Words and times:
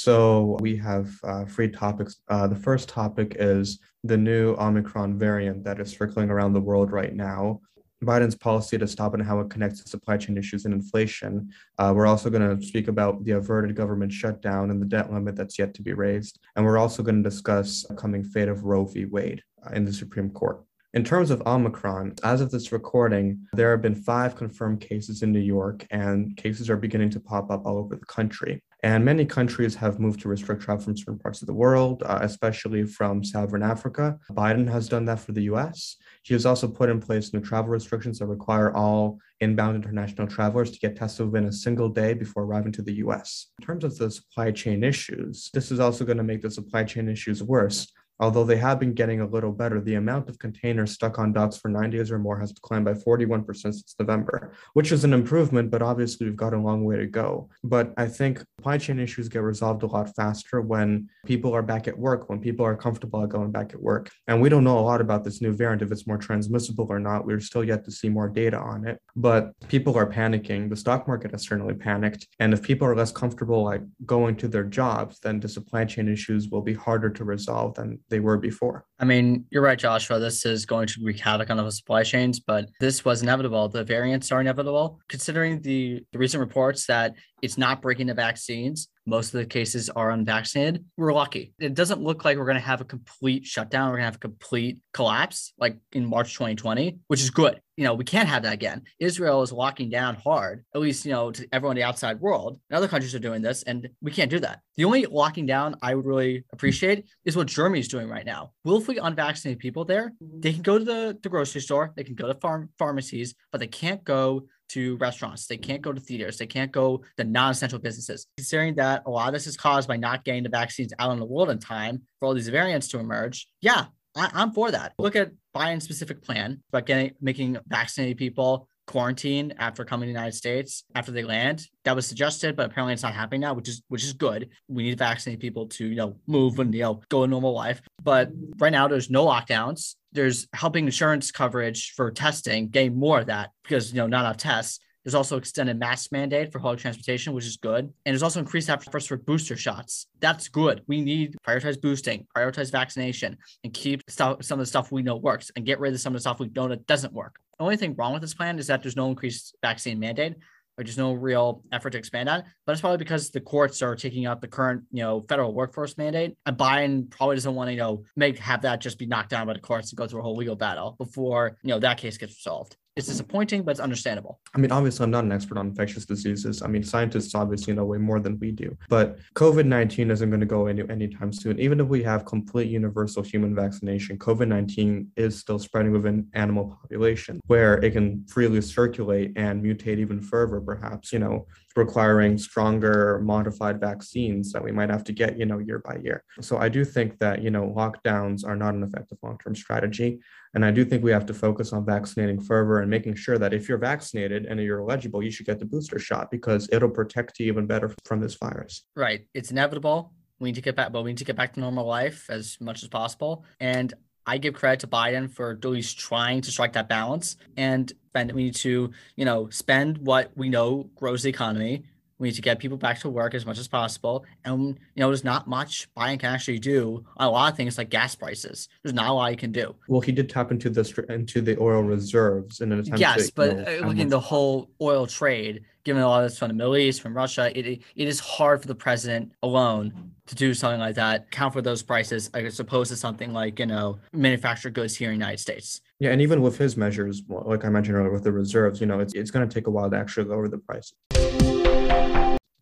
So 0.00 0.56
we 0.60 0.78
have 0.78 1.10
uh, 1.24 1.44
three 1.44 1.68
topics. 1.68 2.22
Uh, 2.26 2.46
the 2.46 2.56
first 2.56 2.88
topic 2.88 3.36
is 3.38 3.80
the 4.02 4.16
new 4.16 4.54
Omicron 4.54 5.18
variant 5.18 5.62
that 5.64 5.78
is 5.78 5.90
circling 5.90 6.30
around 6.30 6.54
the 6.54 6.60
world 6.60 6.90
right 6.90 7.14
now. 7.14 7.60
Biden's 8.02 8.34
policy 8.34 8.78
to 8.78 8.88
stop 8.88 9.12
and 9.12 9.22
how 9.22 9.40
it 9.40 9.50
connects 9.50 9.82
to 9.82 9.90
supply 9.90 10.16
chain 10.16 10.38
issues 10.38 10.64
and 10.64 10.72
inflation. 10.72 11.50
Uh, 11.76 11.92
we're 11.94 12.06
also 12.06 12.30
going 12.30 12.58
to 12.58 12.66
speak 12.66 12.88
about 12.88 13.22
the 13.26 13.32
averted 13.32 13.76
government 13.76 14.10
shutdown 14.10 14.70
and 14.70 14.80
the 14.80 14.86
debt 14.86 15.12
limit 15.12 15.36
that's 15.36 15.58
yet 15.58 15.74
to 15.74 15.82
be 15.82 15.92
raised. 15.92 16.38
And 16.56 16.64
we're 16.64 16.78
also 16.78 17.02
going 17.02 17.22
to 17.22 17.28
discuss 17.28 17.84
the 17.86 17.94
coming 17.94 18.24
fate 18.24 18.48
of 18.48 18.64
Roe 18.64 18.86
v. 18.86 19.04
Wade 19.04 19.42
uh, 19.66 19.74
in 19.74 19.84
the 19.84 19.92
Supreme 19.92 20.30
Court. 20.30 20.64
In 20.94 21.04
terms 21.04 21.30
of 21.30 21.42
Omicron, 21.46 22.14
as 22.24 22.40
of 22.40 22.50
this 22.50 22.72
recording, 22.72 23.46
there 23.52 23.70
have 23.70 23.82
been 23.82 23.94
five 23.94 24.34
confirmed 24.34 24.80
cases 24.80 25.22
in 25.22 25.30
New 25.30 25.40
York, 25.40 25.86
and 25.90 26.34
cases 26.38 26.70
are 26.70 26.76
beginning 26.76 27.10
to 27.10 27.20
pop 27.20 27.50
up 27.50 27.66
all 27.66 27.76
over 27.76 27.96
the 27.96 28.06
country. 28.06 28.62
And 28.82 29.04
many 29.04 29.26
countries 29.26 29.74
have 29.74 30.00
moved 30.00 30.20
to 30.20 30.28
restrict 30.28 30.62
travel 30.62 30.84
from 30.84 30.96
certain 30.96 31.18
parts 31.18 31.42
of 31.42 31.46
the 31.46 31.54
world, 31.54 32.02
uh, 32.04 32.20
especially 32.22 32.84
from 32.84 33.22
Southern 33.22 33.62
Africa. 33.62 34.18
Biden 34.32 34.70
has 34.70 34.88
done 34.88 35.04
that 35.04 35.20
for 35.20 35.32
the 35.32 35.42
US. 35.42 35.96
He 36.22 36.34
has 36.34 36.46
also 36.46 36.66
put 36.66 36.88
in 36.88 37.00
place 37.00 37.32
new 37.32 37.40
travel 37.40 37.70
restrictions 37.70 38.18
that 38.18 38.26
require 38.26 38.74
all 38.74 39.18
inbound 39.40 39.76
international 39.76 40.26
travelers 40.26 40.70
to 40.70 40.78
get 40.78 40.96
tested 40.96 41.26
within 41.26 41.48
a 41.48 41.52
single 41.52 41.88
day 41.88 42.14
before 42.14 42.44
arriving 42.44 42.72
to 42.72 42.82
the 42.82 42.94
US. 42.94 43.48
In 43.58 43.66
terms 43.66 43.84
of 43.84 43.96
the 43.98 44.10
supply 44.10 44.50
chain 44.50 44.82
issues, 44.82 45.50
this 45.52 45.70
is 45.70 45.80
also 45.80 46.04
going 46.04 46.18
to 46.18 46.24
make 46.24 46.42
the 46.42 46.50
supply 46.50 46.84
chain 46.84 47.08
issues 47.08 47.42
worse 47.42 47.92
Although 48.20 48.44
they 48.44 48.58
have 48.58 48.78
been 48.78 48.92
getting 48.92 49.22
a 49.22 49.26
little 49.26 49.50
better, 49.50 49.80
the 49.80 49.94
amount 49.94 50.28
of 50.28 50.38
containers 50.38 50.92
stuck 50.92 51.18
on 51.18 51.32
docks 51.32 51.56
for 51.56 51.68
nine 51.68 51.90
days 51.90 52.10
or 52.10 52.18
more 52.18 52.38
has 52.38 52.52
declined 52.52 52.84
by 52.84 52.92
41% 52.92 53.56
since 53.56 53.96
November, 53.98 54.52
which 54.74 54.92
is 54.92 55.04
an 55.04 55.14
improvement, 55.14 55.70
but 55.70 55.80
obviously 55.80 56.26
we've 56.26 56.36
got 56.36 56.52
a 56.52 56.58
long 56.58 56.84
way 56.84 56.98
to 56.98 57.06
go. 57.06 57.48
But 57.64 57.94
I 57.96 58.06
think 58.06 58.44
supply 58.58 58.76
chain 58.76 58.98
issues 58.98 59.28
get 59.28 59.42
resolved 59.42 59.82
a 59.82 59.86
lot 59.86 60.14
faster 60.14 60.60
when 60.60 61.08
people 61.24 61.54
are 61.54 61.62
back 61.62 61.88
at 61.88 61.98
work, 61.98 62.28
when 62.28 62.40
people 62.40 62.66
are 62.66 62.76
comfortable 62.76 63.26
going 63.26 63.50
back 63.50 63.72
at 63.72 63.80
work. 63.80 64.10
And 64.26 64.40
we 64.42 64.50
don't 64.50 64.64
know 64.64 64.78
a 64.78 64.80
lot 64.80 65.00
about 65.00 65.24
this 65.24 65.40
new 65.40 65.52
variant, 65.52 65.82
if 65.82 65.90
it's 65.90 66.06
more 66.06 66.18
transmissible 66.18 66.86
or 66.90 67.00
not. 67.00 67.24
We're 67.24 67.40
still 67.40 67.64
yet 67.64 67.84
to 67.86 67.90
see 67.90 68.10
more 68.10 68.28
data 68.28 68.58
on 68.58 68.86
it. 68.86 69.00
But 69.16 69.52
people 69.68 69.96
are 69.96 70.06
panicking. 70.06 70.68
The 70.68 70.76
stock 70.76 71.08
market 71.08 71.30
has 71.30 71.42
certainly 71.42 71.74
panicked. 71.74 72.26
And 72.38 72.52
if 72.52 72.62
people 72.62 72.86
are 72.86 72.96
less 72.96 73.12
comfortable 73.12 73.62
like 73.62 73.82
going 74.04 74.36
to 74.36 74.48
their 74.48 74.64
jobs, 74.64 75.18
then 75.20 75.40
the 75.40 75.48
supply 75.48 75.86
chain 75.86 76.08
issues 76.08 76.48
will 76.50 76.62
be 76.62 76.74
harder 76.74 77.08
to 77.10 77.24
resolve 77.24 77.74
than 77.74 77.98
they 78.10 78.20
were 78.20 78.36
before. 78.36 78.84
I 78.98 79.04
mean, 79.04 79.46
you're 79.50 79.62
right, 79.62 79.78
Joshua. 79.78 80.18
This 80.18 80.44
is 80.44 80.66
going 80.66 80.86
to 80.88 81.00
wreak 81.02 81.20
havoc 81.20 81.48
on 81.50 81.56
the 81.56 81.70
supply 81.70 82.02
chains, 82.02 82.40
but 82.40 82.68
this 82.80 83.04
was 83.04 83.22
inevitable. 83.22 83.68
The 83.68 83.84
variants 83.84 84.30
are 84.30 84.40
inevitable. 84.40 85.00
Considering 85.08 85.62
the, 85.62 86.04
the 86.12 86.18
recent 86.18 86.40
reports 86.40 86.86
that 86.86 87.14
it's 87.42 87.56
not 87.56 87.80
breaking 87.80 88.08
the 88.08 88.14
vaccines, 88.14 88.88
most 89.06 89.32
of 89.34 89.40
the 89.40 89.46
cases 89.46 89.88
are 89.90 90.10
unvaccinated. 90.10 90.84
We're 90.96 91.12
lucky. 91.12 91.54
It 91.58 91.74
doesn't 91.74 92.00
look 92.00 92.24
like 92.24 92.36
we're 92.36 92.44
going 92.44 92.56
to 92.56 92.60
have 92.60 92.80
a 92.80 92.84
complete 92.84 93.46
shutdown. 93.46 93.88
We're 93.88 93.96
going 93.96 94.02
to 94.02 94.06
have 94.06 94.16
a 94.16 94.18
complete 94.18 94.78
collapse 94.92 95.52
like 95.58 95.78
in 95.92 96.06
March 96.06 96.34
2020, 96.34 96.98
which 97.06 97.22
is 97.22 97.30
good. 97.30 97.60
You 97.80 97.86
know, 97.86 97.94
we 97.94 98.04
can't 98.04 98.28
have 98.28 98.42
that 98.42 98.52
again. 98.52 98.82
Israel 98.98 99.40
is 99.40 99.52
locking 99.52 99.88
down 99.88 100.14
hard, 100.16 100.66
at 100.74 100.82
least, 100.82 101.06
you 101.06 101.12
know, 101.12 101.30
to 101.30 101.48
everyone 101.50 101.78
in 101.78 101.80
the 101.80 101.88
outside 101.88 102.20
world. 102.20 102.60
And 102.68 102.76
other 102.76 102.88
countries 102.88 103.14
are 103.14 103.18
doing 103.18 103.40
this, 103.40 103.62
and 103.62 103.88
we 104.02 104.10
can't 104.10 104.30
do 104.30 104.38
that. 104.40 104.60
The 104.76 104.84
only 104.84 105.06
locking 105.06 105.46
down 105.46 105.76
I 105.80 105.94
would 105.94 106.04
really 106.04 106.44
appreciate 106.52 107.06
is 107.24 107.38
what 107.38 107.46
Germany's 107.46 107.88
doing 107.88 108.06
right 108.06 108.26
now. 108.26 108.50
Willfully 108.66 108.98
unvaccinated 108.98 109.60
people 109.60 109.86
there, 109.86 110.12
they 110.20 110.52
can 110.52 110.60
go 110.60 110.76
to 110.76 110.84
the, 110.84 111.18
the 111.22 111.30
grocery 111.30 111.62
store, 111.62 111.94
they 111.96 112.04
can 112.04 112.14
go 112.14 112.26
to 112.26 112.34
farm 112.34 112.68
pharmacies, 112.78 113.34
but 113.50 113.60
they 113.60 113.66
can't 113.66 114.04
go 114.04 114.44
to 114.68 114.98
restaurants. 114.98 115.46
They 115.46 115.56
can't 115.56 115.80
go 115.80 115.94
to 115.94 116.00
theaters. 116.00 116.36
They 116.36 116.46
can't 116.46 116.70
go 116.70 117.02
to 117.16 117.24
non-essential 117.24 117.78
businesses. 117.78 118.26
Considering 118.36 118.74
that 118.74 119.04
a 119.06 119.10
lot 119.10 119.28
of 119.28 119.32
this 119.32 119.46
is 119.46 119.56
caused 119.56 119.88
by 119.88 119.96
not 119.96 120.22
getting 120.22 120.42
the 120.42 120.50
vaccines 120.50 120.92
out 120.98 121.12
in 121.12 121.18
the 121.18 121.24
world 121.24 121.48
in 121.48 121.58
time 121.58 122.02
for 122.18 122.26
all 122.26 122.34
these 122.34 122.48
variants 122.48 122.88
to 122.88 122.98
emerge, 122.98 123.48
yeah, 123.62 123.86
I, 124.16 124.42
am 124.42 124.52
for 124.52 124.70
that. 124.70 124.92
Look 124.98 125.16
at 125.16 125.32
Biden's 125.54 125.84
specific 125.84 126.22
plan 126.22 126.62
about 126.70 126.86
getting 126.86 127.12
making 127.20 127.58
vaccinated 127.68 128.16
people 128.16 128.68
quarantine 128.86 129.54
after 129.56 129.84
coming 129.84 130.08
to 130.08 130.12
the 130.12 130.18
United 130.18 130.34
States 130.34 130.82
after 130.96 131.12
they 131.12 131.22
land. 131.22 131.64
That 131.84 131.94
was 131.94 132.08
suggested, 132.08 132.56
but 132.56 132.66
apparently 132.66 132.92
it's 132.92 133.04
not 133.04 133.14
happening 133.14 133.42
now, 133.42 133.54
which 133.54 133.68
is 133.68 133.82
which 133.88 134.02
is 134.02 134.12
good. 134.12 134.48
We 134.68 134.82
need 134.82 134.90
to 134.90 134.96
vaccinate 134.96 135.38
people 135.38 135.68
to 135.68 135.86
you 135.86 135.94
know 135.94 136.16
move 136.26 136.58
and 136.58 136.74
you 136.74 136.82
know 136.82 137.00
go 137.08 137.22
a 137.22 137.26
normal 137.28 137.52
life. 137.52 137.80
But 138.02 138.30
right 138.58 138.72
now 138.72 138.88
there's 138.88 139.10
no 139.10 139.26
lockdowns. 139.26 139.94
There's 140.12 140.48
helping 140.52 140.86
insurance 140.86 141.30
coverage 141.30 141.92
for 141.92 142.10
testing, 142.10 142.68
getting 142.68 142.98
more 142.98 143.20
of 143.20 143.26
that 143.26 143.50
because 143.62 143.92
you 143.92 143.98
know 143.98 144.08
not 144.08 144.20
enough 144.20 144.38
tests. 144.38 144.80
There's 145.04 145.14
also 145.14 145.38
extended 145.38 145.78
mask 145.78 146.12
mandate 146.12 146.52
for 146.52 146.60
public 146.60 146.80
transportation, 146.80 147.32
which 147.32 147.46
is 147.46 147.56
good. 147.56 147.84
And 147.84 147.94
there's 148.04 148.22
also 148.22 148.40
increased 148.40 148.68
efforts 148.68 149.06
for 149.06 149.16
booster 149.16 149.56
shots. 149.56 150.06
That's 150.20 150.48
good. 150.48 150.82
We 150.86 151.00
need 151.00 151.36
prioritize 151.46 151.80
boosting, 151.80 152.26
prioritize 152.36 152.70
vaccination, 152.70 153.38
and 153.64 153.72
keep 153.72 154.02
stuff, 154.08 154.44
some 154.44 154.58
of 154.58 154.62
the 154.64 154.68
stuff 154.68 154.92
we 154.92 155.02
know 155.02 155.16
works 155.16 155.50
and 155.56 155.64
get 155.64 155.80
rid 155.80 155.94
of 155.94 156.00
some 156.00 156.12
of 156.12 156.18
the 156.18 156.20
stuff 156.20 156.38
we 156.38 156.50
know 156.54 156.68
that 156.68 156.86
doesn't 156.86 157.14
work. 157.14 157.36
The 157.58 157.64
only 157.64 157.76
thing 157.76 157.94
wrong 157.96 158.12
with 158.12 158.22
this 158.22 158.34
plan 158.34 158.58
is 158.58 158.66
that 158.66 158.82
there's 158.82 158.96
no 158.96 159.08
increased 159.08 159.56
vaccine 159.62 159.98
mandate. 159.98 160.34
Or 160.78 160.84
there's 160.84 160.96
no 160.96 161.12
real 161.12 161.62
effort 161.72 161.90
to 161.90 161.98
expand 161.98 162.28
on 162.28 162.42
but 162.64 162.72
it's 162.72 162.80
probably 162.80 162.96
because 162.96 163.28
the 163.30 163.40
courts 163.40 163.82
are 163.82 163.94
taking 163.94 164.24
out 164.24 164.40
the 164.40 164.48
current, 164.48 164.84
you 164.90 165.02
know, 165.02 165.20
federal 165.28 165.52
workforce 165.52 165.98
mandate. 165.98 166.38
And 166.46 166.56
Biden 166.56 167.10
probably 167.10 167.36
doesn't 167.36 167.54
want 167.54 167.68
to, 167.68 167.72
you 167.72 167.78
know, 167.78 168.04
make 168.16 168.38
have 168.38 168.62
that 168.62 168.80
just 168.80 168.98
be 168.98 169.04
knocked 169.04 169.28
down 169.28 169.46
by 169.46 169.52
the 169.52 169.58
courts 169.58 169.90
and 169.90 169.98
go 169.98 170.06
through 170.06 170.20
a 170.20 170.22
whole 170.22 170.36
legal 170.36 170.56
battle 170.56 170.94
before, 170.96 171.58
you 171.62 171.68
know, 171.68 171.80
that 171.80 171.98
case 171.98 172.16
gets 172.16 172.36
resolved 172.36 172.76
it's 172.96 173.06
disappointing, 173.06 173.62
but 173.62 173.72
it's 173.72 173.80
understandable. 173.80 174.40
I 174.54 174.58
mean, 174.58 174.72
obviously, 174.72 175.04
I'm 175.04 175.10
not 175.10 175.24
an 175.24 175.32
expert 175.32 175.58
on 175.58 175.68
infectious 175.68 176.04
diseases. 176.04 176.60
I 176.60 176.66
mean, 176.66 176.82
scientists 176.82 177.34
obviously 177.34 177.72
know 177.72 177.84
way 177.84 177.98
more 177.98 178.18
than 178.18 178.38
we 178.40 178.50
do. 178.50 178.76
But 178.88 179.18
COVID 179.34 179.66
19 179.66 180.10
isn't 180.10 180.28
going 180.28 180.40
to 180.40 180.46
go 180.46 180.66
any 180.66 180.82
anytime 180.90 181.32
soon. 181.32 181.58
Even 181.60 181.80
if 181.80 181.86
we 181.86 182.02
have 182.02 182.24
complete 182.24 182.68
universal 182.68 183.22
human 183.22 183.54
vaccination, 183.54 184.18
COVID 184.18 184.48
19 184.48 185.12
is 185.16 185.38
still 185.38 185.58
spreading 185.58 185.92
within 185.92 186.26
animal 186.34 186.76
population, 186.80 187.40
where 187.46 187.74
it 187.84 187.92
can 187.92 188.26
freely 188.26 188.60
circulate 188.60 189.32
and 189.36 189.64
mutate 189.64 189.98
even 189.98 190.20
further, 190.20 190.60
perhaps. 190.60 191.12
You 191.12 191.20
know, 191.20 191.46
requiring 191.76 192.36
stronger 192.36 193.20
modified 193.22 193.80
vaccines 193.80 194.52
that 194.52 194.62
we 194.62 194.72
might 194.72 194.90
have 194.90 195.04
to 195.04 195.12
get, 195.12 195.38
you 195.38 195.46
know, 195.46 195.58
year 195.58 195.78
by 195.78 195.96
year. 196.02 196.24
So 196.40 196.58
I 196.58 196.68
do 196.68 196.84
think 196.84 197.18
that, 197.20 197.42
you 197.42 197.50
know, 197.50 197.72
lockdowns 197.76 198.46
are 198.46 198.56
not 198.56 198.74
an 198.74 198.82
effective 198.82 199.18
long-term 199.22 199.54
strategy. 199.54 200.20
And 200.54 200.64
I 200.64 200.72
do 200.72 200.84
think 200.84 201.04
we 201.04 201.12
have 201.12 201.26
to 201.26 201.34
focus 201.34 201.72
on 201.72 201.86
vaccinating 201.86 202.40
further 202.40 202.80
and 202.80 202.90
making 202.90 203.14
sure 203.14 203.38
that 203.38 203.54
if 203.54 203.68
you're 203.68 203.78
vaccinated 203.78 204.46
and 204.46 204.60
you're 204.60 204.80
eligible, 204.80 205.22
you 205.22 205.30
should 205.30 205.46
get 205.46 205.60
the 205.60 205.64
booster 205.64 205.98
shot 205.98 206.30
because 206.30 206.68
it'll 206.72 206.90
protect 206.90 207.38
you 207.38 207.46
even 207.46 207.66
better 207.66 207.94
from 208.04 208.20
this 208.20 208.34
virus. 208.34 208.84
Right. 208.96 209.26
It's 209.32 209.52
inevitable. 209.52 210.12
We 210.40 210.48
need 210.48 210.56
to 210.56 210.62
get 210.62 210.74
back, 210.74 210.90
but 210.90 211.04
we 211.04 211.10
need 211.10 211.18
to 211.18 211.24
get 211.24 211.36
back 211.36 211.52
to 211.52 211.60
normal 211.60 211.86
life 211.86 212.26
as 212.30 212.56
much 212.60 212.82
as 212.82 212.88
possible. 212.88 213.44
And 213.60 213.92
I 214.30 214.38
give 214.38 214.54
credit 214.54 214.78
to 214.80 214.86
Biden 214.86 215.28
for 215.28 215.50
at 215.50 215.64
least 215.64 215.98
trying 215.98 216.40
to 216.42 216.52
strike 216.52 216.74
that 216.74 216.88
balance. 216.88 217.36
And 217.56 217.92
we 218.14 218.44
need 218.44 218.54
to, 218.56 218.92
you 219.16 219.24
know, 219.24 219.50
spend 219.50 219.98
what 219.98 220.30
we 220.36 220.48
know 220.48 220.88
grows 220.94 221.24
the 221.24 221.30
economy. 221.30 221.82
We 222.20 222.28
need 222.28 222.34
to 222.34 222.42
get 222.42 222.58
people 222.58 222.76
back 222.76 223.00
to 223.00 223.08
work 223.08 223.34
as 223.34 223.46
much 223.46 223.58
as 223.58 223.66
possible. 223.66 224.26
And, 224.44 224.78
you 224.94 225.00
know, 225.00 225.08
there's 225.08 225.24
not 225.24 225.48
much 225.48 225.88
Biden 225.96 226.20
can 226.20 226.34
actually 226.34 226.58
do 226.58 227.02
on 227.16 227.26
a 227.26 227.30
lot 227.30 227.50
of 227.50 227.56
things 227.56 227.78
like 227.78 227.88
gas 227.88 228.14
prices. 228.14 228.68
There's 228.82 228.94
not 228.94 229.08
a 229.08 229.12
lot 229.12 229.30
he 229.30 229.36
can 229.36 229.52
do. 229.52 229.74
Well, 229.88 230.02
he 230.02 230.12
did 230.12 230.28
tap 230.28 230.50
into 230.50 230.68
the 230.68 231.06
into 231.08 231.40
the 231.40 231.58
oil 231.58 231.82
reserves 231.82 232.60
in 232.60 232.72
an 232.72 232.80
attempt 232.80 233.00
yes, 233.00 233.28
to, 233.28 233.32
but 233.34 233.56
know, 233.56 233.62
uh, 233.62 233.86
looking 233.86 234.02
at 234.02 234.10
the 234.10 234.20
whole 234.20 234.70
oil 234.82 235.06
trade, 235.06 235.64
given 235.84 236.02
a 236.02 236.06
lot 236.06 236.22
of 236.22 236.30
this 236.30 236.38
from 236.38 236.48
the 236.48 236.54
Middle 236.54 236.76
East, 236.76 237.00
from 237.00 237.16
Russia, 237.16 237.58
it, 237.58 237.66
it 237.96 238.08
is 238.08 238.20
hard 238.20 238.60
for 238.60 238.68
the 238.68 238.74
president 238.74 239.32
alone 239.42 240.12
to 240.26 240.34
do 240.34 240.52
something 240.52 240.78
like 240.78 240.94
that, 240.96 241.30
count 241.30 241.54
for 241.54 241.62
those 241.62 241.82
prices, 241.82 242.28
as 242.34 242.60
opposed 242.60 242.90
to 242.90 242.96
something 242.96 243.32
like, 243.32 243.58
you 243.58 243.66
know, 243.66 243.98
manufactured 244.12 244.74
goods 244.74 244.94
here 244.94 245.10
in 245.10 245.18
the 245.18 245.24
United 245.24 245.40
States. 245.40 245.80
Yeah, 245.98 246.10
and 246.10 246.20
even 246.20 246.42
with 246.42 246.58
his 246.58 246.76
measures, 246.76 247.22
like 247.28 247.64
I 247.64 247.70
mentioned 247.70 247.96
earlier, 247.96 248.12
with 248.12 248.24
the 248.24 248.32
reserves, 248.32 248.80
you 248.80 248.86
know, 248.86 249.00
it's, 249.00 249.14
it's 249.14 249.30
going 249.30 249.48
to 249.48 249.52
take 249.52 249.66
a 249.66 249.70
while 249.70 249.90
to 249.90 249.96
actually 249.96 250.28
lower 250.28 250.48
the 250.48 250.58
price. 250.58 250.92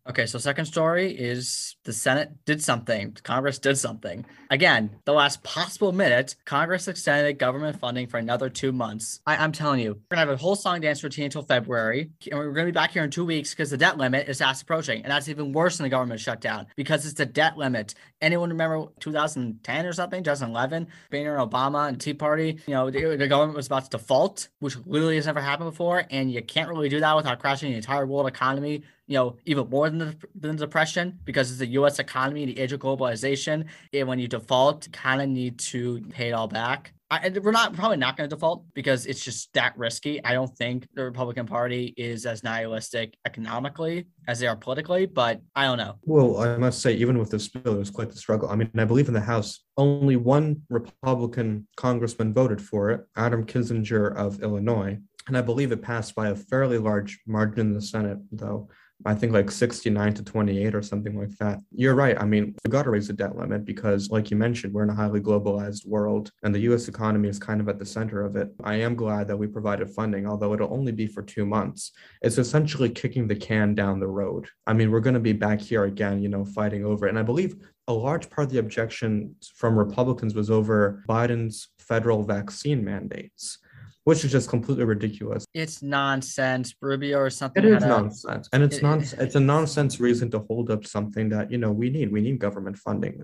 Okay, 0.09 0.25
so 0.25 0.39
second 0.39 0.65
story 0.65 1.11
is 1.11 1.75
the 1.83 1.93
Senate 1.93 2.31
did 2.43 2.63
something. 2.63 3.15
Congress 3.21 3.59
did 3.59 3.77
something. 3.77 4.25
Again, 4.49 4.89
the 5.05 5.13
last 5.13 5.43
possible 5.43 5.91
minute, 5.91 6.35
Congress 6.45 6.87
extended 6.87 7.37
government 7.37 7.79
funding 7.79 8.07
for 8.07 8.17
another 8.17 8.49
two 8.49 8.71
months. 8.71 9.21
I, 9.27 9.41
am 9.43 9.51
telling 9.51 9.81
you, 9.81 9.93
we're 9.93 10.15
gonna 10.15 10.21
have 10.21 10.29
a 10.29 10.35
whole 10.35 10.55
song 10.55 10.81
dance 10.81 11.03
routine 11.03 11.25
until 11.25 11.43
February, 11.43 12.09
and 12.31 12.39
we're 12.39 12.51
gonna 12.53 12.65
be 12.65 12.71
back 12.71 12.89
here 12.91 13.03
in 13.03 13.11
two 13.11 13.23
weeks 13.23 13.51
because 13.51 13.69
the 13.69 13.77
debt 13.77 13.99
limit 13.99 14.27
is 14.27 14.39
fast 14.39 14.63
approaching, 14.63 15.03
and 15.03 15.11
that's 15.11 15.29
even 15.29 15.51
worse 15.51 15.77
than 15.77 15.83
the 15.83 15.89
government 15.89 16.19
shutdown 16.19 16.65
because 16.75 17.05
it's 17.05 17.13
the 17.13 17.27
debt 17.27 17.55
limit. 17.55 17.93
Anyone 18.19 18.49
remember 18.49 18.87
2010 18.99 19.85
or 19.85 19.93
something, 19.93 20.23
2011, 20.23 20.87
Boehner 21.11 21.37
and 21.37 21.51
Obama 21.51 21.87
and 21.87 22.01
Tea 22.01 22.15
Party? 22.15 22.59
You 22.65 22.73
know, 22.73 22.89
the, 22.89 23.15
the 23.15 23.27
government 23.27 23.55
was 23.55 23.67
about 23.67 23.83
to 23.83 23.91
default, 23.91 24.49
which 24.57 24.75
literally 24.87 25.17
has 25.17 25.27
never 25.27 25.39
happened 25.39 25.69
before, 25.69 26.03
and 26.09 26.31
you 26.31 26.41
can't 26.41 26.67
really 26.67 26.89
do 26.89 26.99
that 26.99 27.15
without 27.15 27.37
crashing 27.37 27.69
the 27.69 27.77
entire 27.77 28.07
world 28.07 28.27
economy 28.27 28.81
you 29.09 29.15
know, 29.15 29.35
even 29.45 29.67
more 29.69 29.89
than 29.89 29.97
the, 29.97 30.15
than 30.39 30.55
depression 30.55 31.17
because 31.25 31.49
it's 31.49 31.57
the 31.59 31.65
U.S. 31.65 31.97
economy, 31.97 32.45
the 32.45 32.59
age 32.59 32.71
of 32.71 32.79
globalization. 32.79 33.65
And 33.91 34.07
when 34.07 34.19
you 34.19 34.27
default, 34.27 34.85
you 34.85 34.91
kind 34.91 35.19
of 35.19 35.27
need 35.27 35.57
to 35.59 35.99
pay 36.11 36.29
it 36.29 36.33
all 36.33 36.47
back. 36.47 36.93
I, 37.11 37.31
we're 37.41 37.49
not 37.49 37.73
probably 37.73 37.97
not 37.97 38.17
going 38.17 38.29
to 38.29 38.35
default 38.35 38.65
because 38.75 39.07
it's 39.07 39.25
just 39.25 39.51
that 39.53 39.75
risky. 39.75 40.23
I 40.23 40.33
don't 40.33 40.55
think 40.55 40.87
the 40.93 41.05
Republican 41.05 41.47
Party 41.47 41.91
is 41.97 42.27
as 42.27 42.43
nihilistic 42.43 43.17
economically 43.25 44.05
as 44.27 44.39
they 44.39 44.45
are 44.45 44.55
politically, 44.55 45.07
but 45.07 45.41
I 45.55 45.65
don't 45.65 45.79
know. 45.79 45.95
Well, 46.03 46.37
I 46.37 46.55
must 46.57 46.83
say, 46.83 46.93
even 46.93 47.17
with 47.17 47.31
this 47.31 47.47
bill, 47.47 47.73
it 47.73 47.79
was 47.79 47.89
quite 47.89 48.11
the 48.11 48.15
struggle. 48.15 48.49
I 48.49 48.55
mean, 48.55 48.69
I 48.77 48.85
believe 48.85 49.07
in 49.07 49.15
the 49.15 49.21
House, 49.21 49.63
only 49.75 50.17
one 50.17 50.61
Republican 50.69 51.67
congressman 51.77 52.31
voted 52.31 52.61
for 52.61 52.91
it, 52.91 53.01
Adam 53.15 53.43
Kinzinger 53.43 54.15
of 54.15 54.43
Illinois. 54.43 54.99
And 55.25 55.35
I 55.35 55.41
believe 55.41 55.71
it 55.71 55.81
passed 55.81 56.13
by 56.13 56.29
a 56.29 56.35
fairly 56.35 56.77
large 56.77 57.21
margin 57.25 57.61
in 57.61 57.73
the 57.73 57.81
Senate, 57.81 58.19
though. 58.31 58.69
I 59.05 59.15
think 59.15 59.31
like 59.31 59.49
69 59.49 60.13
to 60.15 60.23
28 60.23 60.75
or 60.75 60.81
something 60.81 61.17
like 61.17 61.35
that. 61.37 61.59
You're 61.71 61.95
right. 61.95 62.19
I 62.19 62.25
mean, 62.25 62.55
we've 62.63 62.71
got 62.71 62.83
to 62.83 62.89
raise 62.89 63.07
the 63.07 63.13
debt 63.13 63.37
limit 63.37 63.63
because, 63.63 64.09
like 64.09 64.29
you 64.29 64.35
mentioned, 64.35 64.73
we're 64.73 64.83
in 64.83 64.89
a 64.89 64.95
highly 64.95 65.21
globalized 65.21 65.87
world 65.87 66.31
and 66.43 66.53
the 66.53 66.59
US 66.71 66.87
economy 66.89 67.29
is 67.29 67.39
kind 67.39 67.61
of 67.61 67.69
at 67.69 67.79
the 67.79 67.85
center 67.85 68.23
of 68.25 68.35
it. 68.35 68.53
I 68.63 68.75
am 68.75 68.95
glad 68.95 69.27
that 69.27 69.37
we 69.37 69.47
provided 69.47 69.89
funding, 69.89 70.27
although 70.27 70.53
it'll 70.53 70.73
only 70.73 70.91
be 70.91 71.07
for 71.07 71.21
two 71.21 71.45
months. 71.45 71.93
It's 72.21 72.37
essentially 72.37 72.89
kicking 72.89 73.27
the 73.27 73.35
can 73.35 73.73
down 73.73 73.99
the 73.99 74.07
road. 74.07 74.47
I 74.67 74.73
mean, 74.73 74.91
we're 74.91 74.99
going 74.99 75.13
to 75.13 75.19
be 75.19 75.33
back 75.33 75.61
here 75.61 75.85
again, 75.85 76.21
you 76.21 76.29
know, 76.29 76.43
fighting 76.43 76.85
over 76.85 77.05
it. 77.05 77.09
And 77.09 77.19
I 77.19 77.23
believe 77.23 77.55
a 77.87 77.93
large 77.93 78.29
part 78.29 78.47
of 78.47 78.51
the 78.51 78.59
objection 78.59 79.35
from 79.55 79.79
Republicans 79.79 80.35
was 80.35 80.51
over 80.51 81.03
Biden's 81.07 81.69
federal 81.79 82.23
vaccine 82.23 82.83
mandates 82.83 83.59
which 84.09 84.25
is 84.25 84.31
just 84.31 84.49
completely 84.49 84.85
ridiculous. 84.85 85.45
It's 85.53 85.83
nonsense. 85.83 86.73
Rubio 86.81 87.19
or 87.19 87.29
something. 87.29 87.63
It 87.63 87.73
is 87.77 87.83
uh, 87.83 87.87
nonsense, 87.87 88.49
and 88.51 88.63
it's 88.63 88.77
it, 88.77 88.81
nonsense. 88.81 89.21
It's 89.21 89.35
a 89.35 89.39
nonsense 89.39 89.99
reason 89.99 90.31
to 90.31 90.39
hold 90.49 90.71
up 90.71 90.83
something 90.83 91.29
that 91.29 91.51
you 91.51 91.59
know 91.59 91.71
we 91.71 91.91
need. 91.91 92.11
We 92.11 92.21
need 92.21 92.39
government 92.39 92.75
funding. 92.79 93.21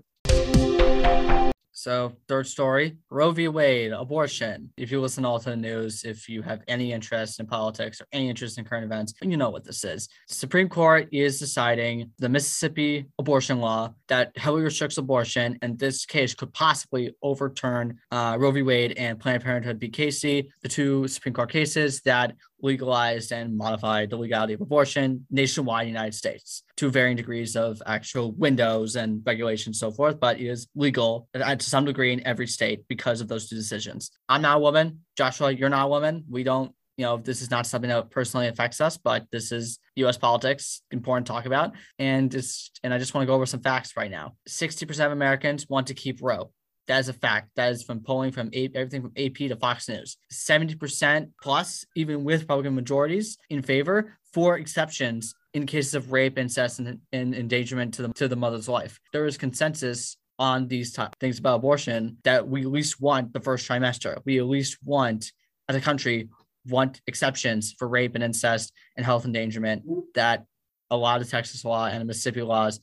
So, 1.77 2.13
third 2.30 2.48
story 2.48 2.98
Roe 3.10 3.31
v. 3.31 3.50
Wade, 3.50 3.92
abortion. 3.92 4.72
If 4.77 4.92
you 4.92 5.01
listen 5.01 5.25
all 5.25 5.39
to 5.39 5.50
the 5.50 5.57
news, 5.57 6.06
if 6.06 6.30
you 6.30 6.42
have 6.42 6.62
any 6.69 6.94
interest 6.94 7.42
in 7.42 7.48
politics 7.48 8.00
or 8.00 8.07
any 8.13 8.30
interest 8.30 8.57
in 8.57 8.63
current 8.63 8.86
events, 8.86 9.13
you 9.22 9.36
know 9.36 9.50
what 9.50 9.66
this 9.66 9.83
is. 9.83 10.07
The 10.30 10.36
Supreme 10.36 10.69
Court 10.69 11.10
is 11.12 11.38
deciding 11.38 12.12
the 12.18 12.30
Mississippi 12.30 13.07
abortion 13.19 13.60
law 13.60 13.94
that 14.07 14.31
heavily 14.38 14.63
restricts 14.63 14.98
abortion, 14.98 15.60
and 15.62 15.77
this 15.77 16.06
case 16.06 16.33
could 16.33 16.54
possibly 16.54 17.13
overturn 17.22 18.00
uh, 18.10 18.38
Roe 18.39 18.51
v. 18.51 18.62
Wade 18.62 18.94
and 18.98 19.19
Planned 19.19 19.44
Parenthood 19.44 19.78
v. 19.78 19.89
Casey, 19.89 20.50
the 20.62 20.69
two 20.69 21.10
Supreme 21.10 21.33
Court 21.33 21.51
cases 21.51 22.00
that 22.01 22.36
legalized 22.65 23.31
and 23.31 23.56
modified 23.56 24.09
the 24.09 24.17
legality 24.17 24.53
of 24.53 24.62
abortion 24.62 25.25
nationwide 25.29 25.88
in 25.88 25.94
the 25.94 26.00
United 26.00 26.15
States 26.15 26.63
to 26.77 26.89
varying 26.89 27.15
degrees 27.15 27.56
of 27.56 27.81
actual 27.85 28.31
windows 28.33 28.95
and 28.95 29.21
regulations, 29.25 29.79
so 29.79 29.91
forth, 29.91 30.19
but 30.19 30.39
it 30.39 30.47
is 30.47 30.67
legal 30.75 31.29
to 31.33 31.57
some 31.59 31.85
degree 31.85 32.12
in 32.12 32.25
every 32.25 32.47
state 32.47 32.83
because 32.89 33.21
of 33.21 33.27
those 33.27 33.47
two 33.47 33.56
decisions. 33.56 34.12
I'm 34.27 34.41
not 34.41 34.57
a 34.57 34.59
woman. 34.59 35.00
Joshua, 35.15 35.51
you're 35.51 35.69
not 35.69 35.85
a 35.85 35.89
woman. 35.89 36.25
We 36.29 36.44
don't, 36.44 36.71
you 36.97 37.06
know, 37.06 37.17
this 37.17 37.41
is 37.41 37.51
not 37.51 37.67
something 37.67 37.89
that 37.89 38.09
personally 38.09 38.47
affects 38.47 38.81
us, 38.81 38.97
but 38.97 39.25
this 39.31 39.51
is 39.51 39.79
US 39.95 40.18
politics, 40.18 40.81
important 40.91 41.27
to 41.27 41.33
talk 41.33 41.45
about. 41.45 41.73
And 42.00 42.31
just 42.31 42.79
and 42.83 42.94
I 42.94 42.97
just 42.97 43.13
want 43.13 43.23
to 43.23 43.27
go 43.27 43.35
over 43.35 43.45
some 43.45 43.61
facts 43.61 43.95
right 43.95 44.11
now. 44.11 44.35
60% 44.50 45.06
of 45.06 45.11
Americans 45.11 45.69
want 45.69 45.88
to 45.88 45.94
keep 45.94 46.19
Roe. 46.21 46.51
That 46.87 46.99
is 46.99 47.09
a 47.09 47.13
fact. 47.13 47.49
That 47.55 47.71
is 47.71 47.83
from 47.83 48.01
polling 48.01 48.31
from 48.31 48.49
a- 48.53 48.69
everything 48.75 49.01
from 49.01 49.11
AP 49.17 49.47
to 49.49 49.55
Fox 49.55 49.89
News. 49.89 50.17
70% 50.31 51.31
plus, 51.41 51.85
even 51.95 52.23
with 52.23 52.41
Republican 52.41 52.75
majorities 52.75 53.37
in 53.49 53.61
favor, 53.61 54.17
for 54.33 54.57
exceptions 54.57 55.33
in 55.53 55.65
cases 55.65 55.95
of 55.95 56.11
rape, 56.11 56.37
incest, 56.37 56.79
and, 56.79 56.99
and 57.13 57.33
endangerment 57.33 57.93
to 57.95 58.03
the, 58.03 58.13
to 58.13 58.27
the 58.27 58.35
mother's 58.35 58.67
life. 58.67 58.99
There 59.13 59.25
is 59.25 59.37
consensus 59.37 60.17
on 60.37 60.67
these 60.67 60.93
t- 60.93 61.03
things 61.19 61.39
about 61.39 61.55
abortion 61.55 62.17
that 62.23 62.47
we 62.47 62.61
at 62.61 62.67
least 62.67 62.99
want 62.99 63.31
the 63.33 63.39
first 63.39 63.67
trimester. 63.67 64.19
We 64.25 64.37
at 64.37 64.45
least 64.45 64.77
want, 64.83 65.31
as 65.69 65.75
a 65.75 65.81
country, 65.81 66.29
want 66.67 66.99
exceptions 67.07 67.73
for 67.77 67.87
rape 67.87 68.15
and 68.15 68.23
incest 68.23 68.73
and 68.97 69.05
health 69.05 69.25
endangerment 69.25 69.83
that 70.15 70.45
a 70.91 70.97
lot 70.97 71.21
of 71.21 71.29
Texas 71.29 71.63
law 71.63 71.85
and 71.87 72.05
Mississippi 72.05 72.41
laws 72.41 72.79